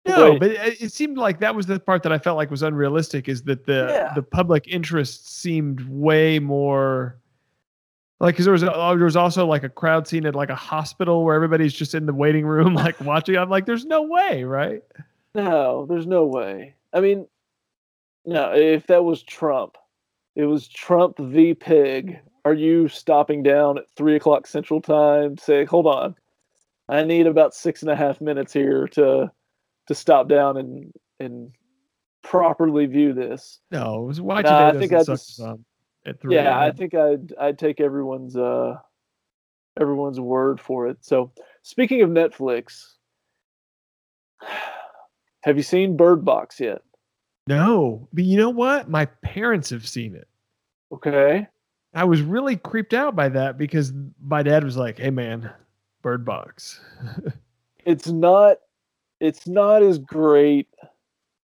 [0.06, 2.62] No, but it, it seemed like that was the part that I felt like was
[2.62, 3.28] unrealistic.
[3.28, 4.14] Is that the Yeah.
[4.14, 7.18] the public interest seemed way more
[8.18, 10.50] like because there was a, oh, there was also like a crowd scene at like
[10.50, 13.36] a hospital where everybody's just in the waiting room like watching.
[13.36, 14.82] I'm like, there's no way, right?
[15.34, 16.74] No, there's no way.
[16.92, 17.26] I mean,
[18.24, 19.76] no, if that was Trump,
[20.34, 22.20] it was Trump the pig.
[22.44, 25.36] Are you stopping down at three o'clock central time?
[25.38, 26.14] Say, hold on.
[26.88, 29.30] I need about six and a half minutes here to
[29.86, 31.52] to stop down and and
[32.22, 33.60] properly view this.
[33.70, 35.40] No, it was why I think I just-
[36.06, 36.34] at three.
[36.34, 38.76] Yeah, I think I'd I'd take everyone's uh
[39.78, 40.98] everyone's word for it.
[41.02, 41.32] So
[41.62, 42.94] speaking of Netflix,
[45.42, 46.82] have you seen Bird Box yet?
[47.46, 48.88] no, but you know what?
[48.88, 50.28] My parents have seen it.
[50.92, 51.46] Okay.
[51.94, 55.50] I was really creeped out by that because my dad was like, "Hey, man,
[56.02, 56.80] Bird Box."
[57.84, 58.58] it's not
[59.20, 60.68] it's not as great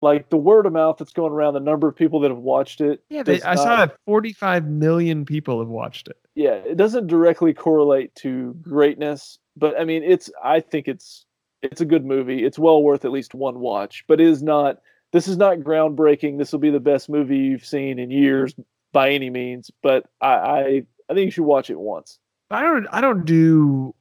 [0.01, 2.81] like the word of mouth that's going around the number of people that have watched
[2.81, 6.17] it Yeah, they, I saw that 45 million people have watched it.
[6.35, 11.25] yeah it doesn't directly correlate to greatness but i mean it's i think it's
[11.63, 14.79] it's a good movie it's well worth at least one watch but it is not
[15.13, 18.55] this is not groundbreaking this will be the best movie you've seen in years
[18.99, 22.19] by any means but i i, I think you should watch it once
[22.51, 23.95] I don't I don't do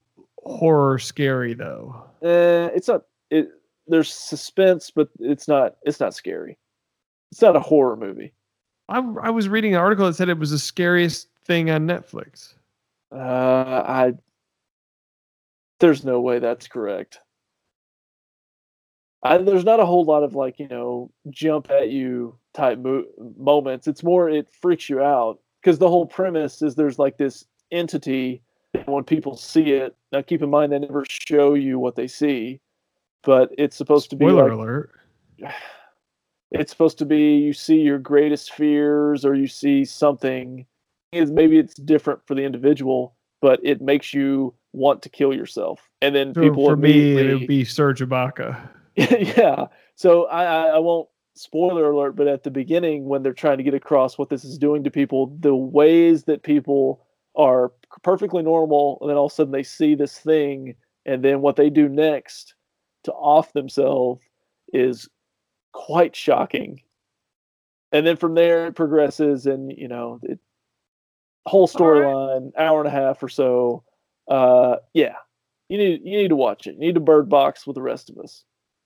[0.43, 2.04] horror scary though.
[2.24, 3.50] Eh, it's not it
[3.88, 6.58] there's suspense but it's not it's not scary
[7.32, 8.34] it's not a horror movie
[8.89, 12.54] I I was reading an article that said it was the scariest thing on Netflix.
[13.12, 14.14] Uh, I
[15.80, 17.20] there's no way that's correct.
[19.24, 23.05] I, there's not a whole lot of like you know jump at you type mo-
[23.38, 23.88] moments.
[23.88, 28.41] It's more it freaks you out because the whole premise is there's like this entity.
[28.74, 32.08] And when people see it, now keep in mind they never show you what they
[32.08, 32.60] see,
[33.24, 34.91] but it's supposed to be Spoiler like alert.
[36.51, 40.66] it's supposed to be you see your greatest fears or you see something
[41.12, 45.89] is maybe it's different for the individual but it makes you want to kill yourself
[46.01, 48.58] and then So people for me, it would be Serge Ibaka.
[48.95, 53.57] yeah so I, I i won't spoiler alert but at the beginning when they're trying
[53.57, 57.71] to get across what this is doing to people the ways that people are
[58.03, 60.75] perfectly normal and then all of a sudden they see this thing
[61.05, 62.55] and then what they do next
[63.03, 64.21] to off themselves
[64.73, 65.07] is
[65.73, 66.81] quite shocking
[67.91, 70.39] and then from there it progresses and you know it
[71.45, 72.03] whole All right.
[72.03, 73.83] storyline hour and a half or so
[74.29, 75.15] uh yeah
[75.69, 78.09] you need you need to watch it you need to bird box with the rest
[78.09, 78.43] of us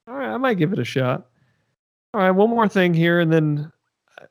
[0.08, 1.28] All right, I might give it a shot.
[2.14, 3.72] All right, one more thing here, and then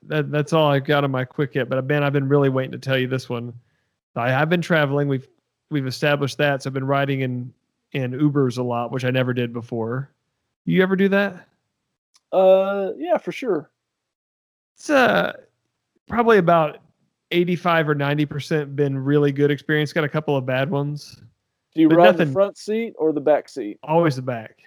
[0.03, 1.67] that, that's all I've got on my quick hit.
[1.69, 3.53] But Ben, I've been really waiting to tell you this one.
[4.15, 5.07] I have been traveling.
[5.07, 5.27] We've
[5.69, 6.61] we've established that.
[6.63, 7.53] So I've been riding in
[7.93, 10.11] in Ubers a lot, which I never did before.
[10.65, 11.47] You ever do that?
[12.33, 13.69] uh yeah for sure
[14.77, 15.33] It's uh
[16.07, 16.77] probably about
[17.31, 19.91] eighty five or ninety percent been really good experience.
[19.91, 21.21] Got a couple of bad ones.
[21.75, 24.59] do you ride the front seat or the back seat Always the back.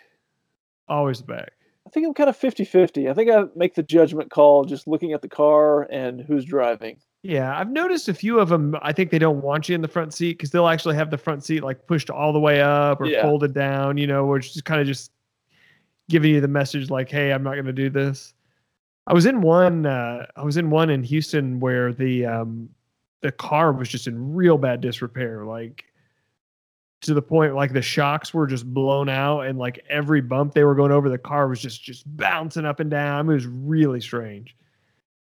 [0.89, 1.53] Always the back.
[1.87, 5.13] I think i'm kind of 50-50 i think i make the judgment call just looking
[5.13, 8.77] at the car and who's driving Yeah, I've noticed a few of them.
[8.83, 11.17] I think they don't want you in the front seat because they'll actually have the
[11.17, 13.23] front seat like pushed all the way up or Yeah.
[13.23, 15.11] folded down, you know, which is kind of just
[16.11, 18.35] giving you the message like, "Hey, I'm not going to do this."
[19.07, 19.87] I was in one.
[19.87, 22.69] Uh, I was in one in Houston where the um,
[23.23, 25.85] the car was just in real bad disrepair, like
[27.05, 30.65] to the point like the shocks were just blown out and like every bump they
[30.65, 33.29] were going over the car was just just bouncing up and down.
[33.29, 34.57] It was really strange.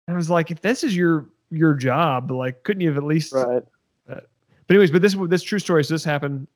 [0.08, 3.04] And I was like, if this is your your job, like couldn't you have at
[3.04, 3.64] least Right.
[4.08, 4.28] but
[4.70, 5.84] anyways, but this this true story.
[5.84, 6.48] So this happened,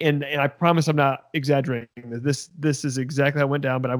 [0.00, 1.88] and and I promise I'm not exaggerating.
[1.96, 3.82] This this is exactly how it went down.
[3.82, 3.96] But I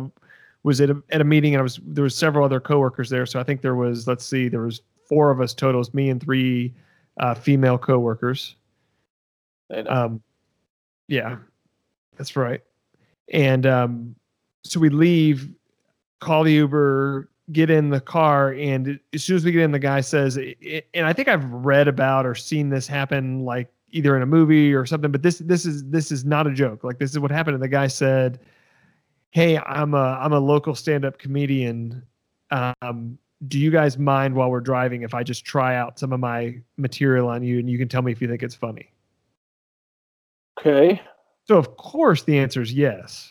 [0.65, 3.27] was at a, at a meeting and I was there was several other coworkers there.
[3.27, 6.23] So I think there was let's see, there was four of us totals, me and
[6.23, 6.73] three
[7.19, 8.55] uh, female coworkers.
[9.71, 10.23] And, Um,
[11.09, 11.37] yeah,
[12.17, 12.63] that's right.
[13.33, 14.15] And um,
[14.65, 15.49] so we leave,
[16.21, 19.79] call the Uber, get in the car, and as soon as we get in, the
[19.79, 24.23] guy says, and I think I've read about or seen this happen, like either in
[24.23, 25.13] a movie or something.
[25.13, 26.85] But this this is this is not a joke.
[26.85, 27.55] Like this is what happened.
[27.55, 28.41] And the guy said,
[29.31, 32.03] "Hey, I'm a I'm a local stand up comedian.
[32.51, 36.21] Um, do you guys mind while we're driving if I just try out some of
[36.21, 38.92] my material on you, and you can tell me if you think it's funny?"
[40.59, 41.01] Okay.
[41.45, 43.31] So of course the answer is yes.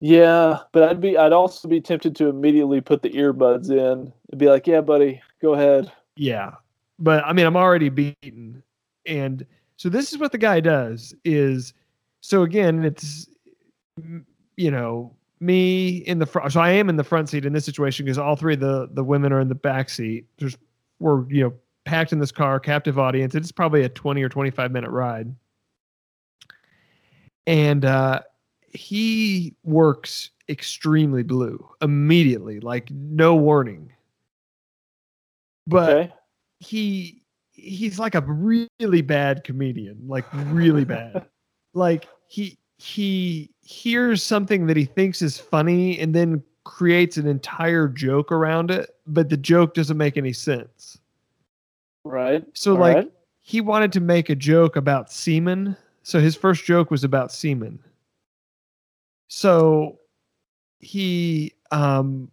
[0.00, 4.38] Yeah, but I'd be I'd also be tempted to immediately put the earbuds in and
[4.38, 6.52] be like, "Yeah, buddy, go ahead." Yeah.
[6.98, 8.62] But I mean I'm already beaten.
[9.06, 11.72] And so this is what the guy does is
[12.20, 13.28] so again it's
[14.56, 17.64] you know me in the front so I am in the front seat in this
[17.64, 20.26] situation because all three of the the women are in the back seat.
[20.38, 20.56] There's
[20.98, 21.52] we're you know
[21.84, 23.34] packed in this car, captive audience.
[23.34, 25.34] It's probably a 20 or 25 minute ride.
[27.46, 28.20] And uh
[28.68, 33.92] he works extremely blue immediately, like no warning.
[35.66, 36.14] But Okay.
[36.60, 37.22] he
[37.52, 41.26] he's like a really bad comedian, like really bad.
[41.74, 47.88] like he he hears something that he thinks is funny and then creates an entire
[47.88, 50.98] joke around it, but the joke doesn't make any sense.
[52.04, 52.44] Right.
[52.54, 53.12] So All like right.
[53.40, 55.76] he wanted to make a joke about semen.
[56.06, 57.80] So his first joke was about semen.
[59.26, 59.98] So
[60.78, 62.30] he um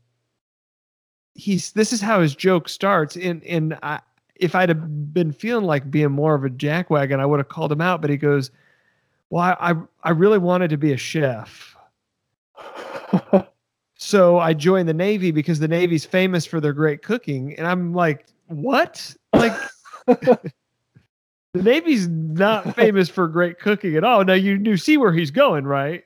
[1.34, 4.00] he's this is how his joke starts and and I
[4.36, 7.72] if I'd have been feeling like being more of a jackwagon, I would have called
[7.72, 8.00] him out.
[8.00, 8.52] But he goes,
[9.32, 11.76] "Well, I I, I really wanted to be a chef,
[13.96, 17.92] so I joined the Navy because the Navy's famous for their great cooking." And I'm
[17.92, 19.16] like, "What?
[19.34, 19.58] Like
[21.54, 25.32] the Navy's not famous for great cooking at all?" Now you you see where he's
[25.32, 26.04] going, right?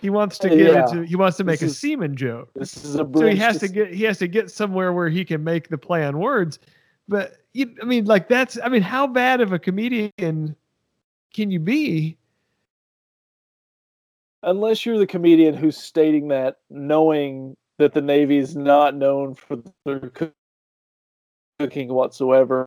[0.00, 0.88] He wants to get Yeah.
[0.88, 3.36] into he wants to make This a is- semen joke this is a so he
[3.36, 6.04] has to to get he has to get somewhere where he can make the play
[6.04, 6.60] on words
[7.08, 10.54] but you, i mean like that's i mean how bad of a comedian
[11.34, 12.16] can you be
[14.44, 19.58] unless you're the comedian who's stating that knowing that the Navy is not known for
[19.84, 20.12] their
[21.58, 22.66] cooking whatsoever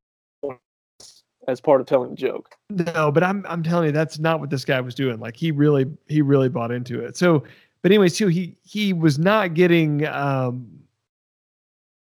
[1.47, 2.55] as part of telling the joke.
[2.69, 5.19] no but i'm i'm telling you that's not what this guy was doing.
[5.19, 7.17] Like he really he really bought into it.
[7.17, 7.43] So
[7.81, 10.67] but anyways too he he was not getting um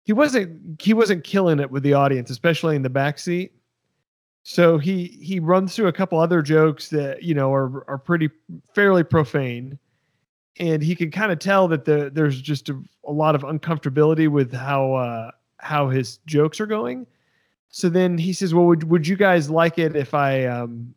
[0.04, 3.54] he wasn't he wasn't killing it with the audience especially in the back seat
[4.44, 8.30] so he he runs through a couple other jokes that you know are are pretty
[8.74, 9.78] fairly profane.
[10.58, 14.28] And he can kind of tell that the there's just a, a lot of uncomfortability
[14.28, 17.06] with how uh how his jokes are going
[17.70, 20.94] so then he says well would would you guys like it if i um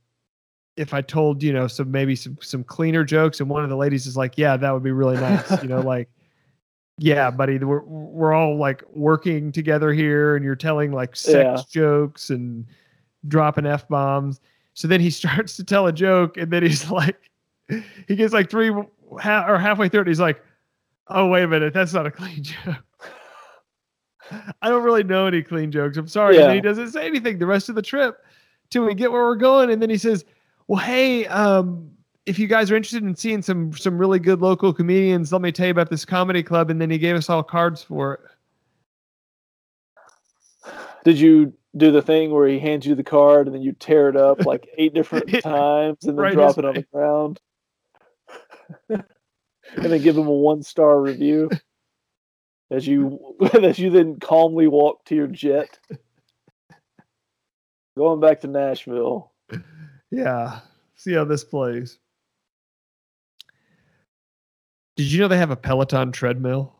[0.77, 3.41] if i told you know some maybe some some cleaner jokes?
[3.41, 5.81] And one of the ladies is like yeah that would be really nice you know
[5.81, 6.09] like
[6.99, 11.63] yeah buddy we're we're all like working together here and you're telling like sex Yeah.
[11.71, 12.67] jokes and
[13.29, 14.41] dropping f bombs
[14.75, 17.19] so then he starts to tell a joke and then he's like
[18.09, 18.71] he gets like three
[19.21, 20.43] ha- or halfway through it he's like
[21.09, 22.77] oh wait a minute that's not a clean joke
[24.63, 25.97] i don't really know any clean jokes.
[25.97, 26.37] I'm sorry.
[26.37, 28.25] And then he doesn't say anything the rest of the trip
[28.71, 29.71] till we get where we're going.
[29.71, 30.25] And then he says
[30.69, 31.91] well hey um
[32.25, 35.53] if you guys are interested in seeing some some really good local comedians let me
[35.53, 36.71] tell you about this comedy club.
[36.71, 38.21] And then he gave us all cards for it.
[41.05, 44.09] Did you do the thing where he hands you the card and then you tear
[44.09, 47.41] it up like eight different times and then Right drop it on the ground?
[48.89, 51.51] and then give him a one star review
[52.73, 55.79] as you as you then calmly walk to your jet.
[57.97, 59.31] Going back to Nashville.
[60.11, 60.61] yeah
[60.95, 61.99] see how this plays
[64.97, 66.75] did you know they have a peloton treadmill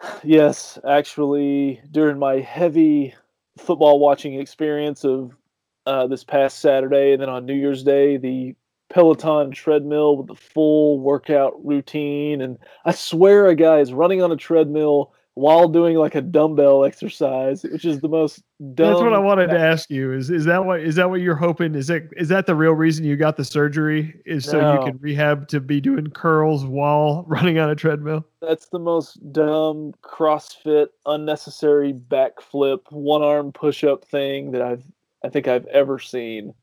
[0.24, 3.14] Yes, actually, during my heavy
[3.58, 5.36] football watching experience of
[5.86, 8.54] uh, this past Saturday and then on New Year's Day, the
[8.88, 12.40] Peloton treadmill with the full workout routine.
[12.40, 16.82] And I swear a guy is running on a treadmill while doing like a dumbbell
[16.82, 18.42] exercise, which is the most
[18.74, 18.88] dumb.
[18.88, 20.12] That's what I wanted to ask you.
[20.12, 21.74] Is is that what is that what you're hoping?
[21.74, 24.18] Is it is that the real reason you got the surgery?
[24.24, 28.24] Is so you can rehab to be doing curls while running on a treadmill?
[28.40, 34.84] That's the most dumb CrossFit unnecessary backflip one arm push up thing that I've
[35.22, 36.54] I think I've ever seen.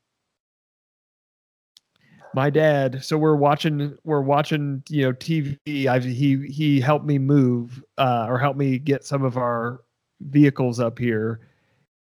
[2.34, 7.18] My dad so we're watching we're watching you know tv I've, he he helped me
[7.18, 9.82] move uh or help me get some of our
[10.20, 11.40] vehicles up here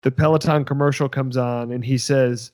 [0.01, 2.51] the peloton commercial comes on and he says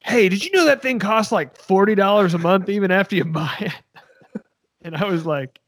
[0.00, 3.56] hey did you know that thing costs like $40 a month even after you buy
[3.60, 4.42] it
[4.82, 5.60] and i was like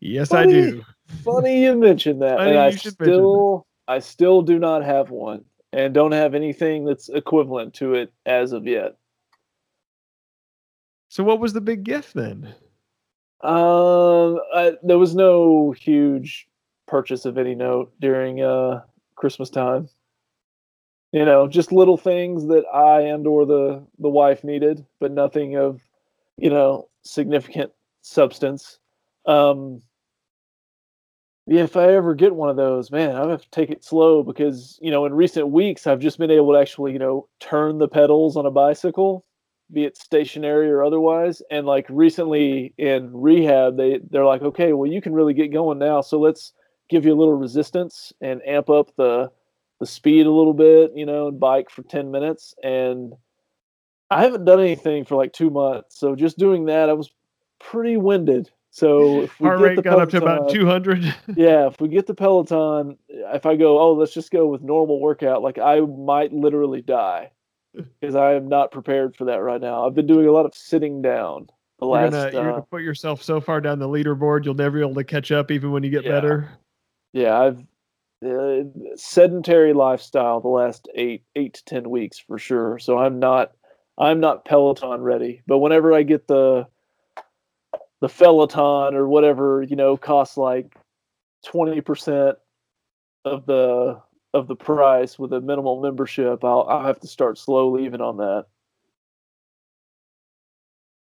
[0.00, 2.38] yes i do Funny you mentioned that.
[2.38, 7.08] Funny and I still I still do not have one and don't have anything that's
[7.08, 8.96] equivalent to it as of yet.
[11.16, 12.54] So what was the big gift then
[13.40, 14.38] Um,
[14.82, 16.46] there was no huge
[16.86, 18.82] purchase of any note during uh
[19.14, 19.88] Christmas time.
[21.12, 25.56] You know, just little things that I and or the the wife needed, but nothing
[25.56, 25.80] of,
[26.36, 28.78] you know, significant substance.
[29.24, 29.80] Um,
[31.46, 34.78] if I ever get one of those, man, I have to take it slow because
[34.82, 37.88] you know, in recent weeks, I've just been able to actually, you know, turn the
[37.88, 39.25] pedals on a bicycle
[39.72, 41.42] be it stationary or otherwise.
[41.50, 45.78] And like recently in rehab, they they're like, okay, well you can really get going
[45.78, 46.52] now, so let's
[46.88, 49.30] give you a little resistance and amp up the
[49.78, 52.54] the speed a little bit, you know, and bike for ten minutes.
[52.62, 53.14] And
[54.10, 57.10] I haven't done anything for like two months, so just doing that, I was
[57.58, 58.50] pretty winded.
[58.70, 61.04] So if we heart get rate the got up to about Peloton- 200
[61.36, 65.00] yeah, if we get the Peloton, if I go, oh, let's just go with normal
[65.00, 67.30] workout, like I might literally die
[68.00, 69.86] because I am not prepared for that right now.
[69.86, 71.48] I've been doing a lot of sitting down
[71.78, 72.12] the you're last.
[72.12, 74.94] gonna, you're uh, gonna put yourself so far down the leaderboard you'll never be able
[74.94, 76.10] to catch up even when you get Yeah.
[76.10, 76.48] better
[77.16, 77.64] yeah, I've
[78.26, 78.64] uh,
[78.94, 82.78] sedentary lifestyle the last eight eight to ten weeks for sure.
[82.78, 83.52] So I'm not
[83.96, 85.42] I'm not Peloton ready.
[85.46, 86.66] But whenever I get the
[88.02, 90.76] the Peloton or whatever, you know, costs like
[91.42, 92.36] twenty percent
[93.24, 94.00] of the
[94.36, 98.18] of the price with a minimal membership, I'll I'll have to start slowly even on
[98.18, 98.46] that.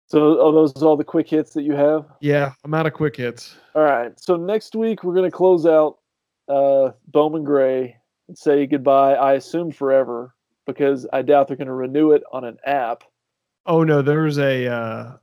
[0.06, 2.04] So are those all the quick hits that you have?
[2.20, 3.56] Yeah, I'm out of quick hits.
[3.74, 4.12] All right.
[4.20, 6.00] So next week we're going to close out
[6.48, 7.96] uh, Bowman Gray
[8.28, 9.14] and say goodbye.
[9.14, 10.34] I assume forever
[10.66, 13.04] because I doubt they're going to renew it on an app.
[13.64, 14.66] Oh no, there's a.
[14.66, 15.16] Uh,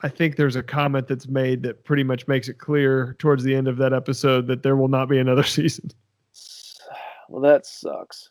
[0.00, 3.54] I think there's a comment that's made that pretty much makes it clear towards the
[3.54, 5.90] end of that episode that there will not be another season.
[7.28, 8.30] Well, that sucks.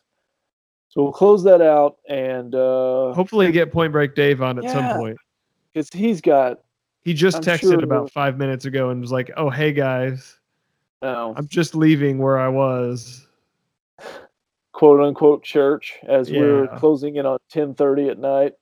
[0.88, 4.96] So we'll close that out and uh Hopefully, get Point Break Dave on at some
[4.96, 5.16] point.
[5.72, 6.60] because he's got
[7.02, 10.38] He just I'm texted sure- about five minutes ago and was like, "Oh hey guys,
[11.02, 13.26] um, I'm just leaving where I was."
[14.72, 18.52] quote unquote church as we're closing in on 10:30 at night.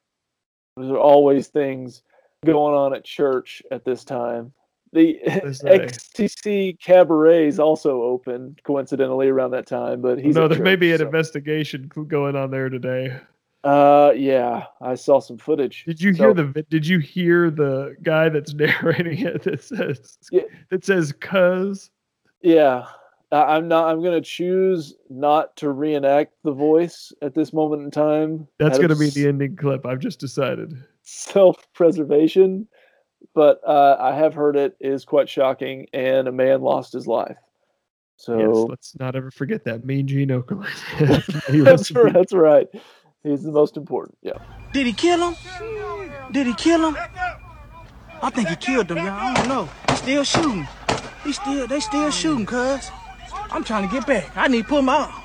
[0.77, 2.03] There's always things
[2.45, 4.53] going on at church at this time.
[4.93, 5.19] The.
[5.27, 10.93] XTC Cabaret is also open coincidentally around that time, but he's no, there may be
[10.93, 13.17] an so- investigation going on there today.
[13.65, 15.85] Uh, yeah, I saw some footage.
[15.87, 16.63] Did you So- hear the?
[16.69, 20.43] Did you hear the guy that's narrating it that says Yeah.
[20.71, 21.91] that says "cuz"?
[22.43, 22.87] Yeah,
[23.31, 23.87] I'm not.
[23.89, 28.49] I'm gonna choose not to reenact the voice at this moment in time.
[28.59, 29.87] That's going to be the ending clip.
[29.87, 30.75] I've just decided.
[31.05, 32.67] self-preservation,
[33.35, 37.37] but uh, I have heard it is quite shocking, and a man lost his life.
[38.17, 40.69] So Yes, let's not ever forget that mean Gene Okerlund.
[41.65, 42.13] That's right.
[42.13, 42.69] That's right.
[43.23, 44.19] He's the most important.
[44.23, 44.39] Yeah.
[44.73, 45.37] Did he kill him?
[46.33, 46.97] Did he kill him?
[48.23, 49.09] I think he killed him, y'all.
[49.09, 49.69] I don't know.
[49.89, 50.69] He still shooting.
[51.25, 52.91] He still, they still shooting, cuz.
[53.51, 54.37] I'm trying to get back.
[54.37, 55.22] I need to pull my arm.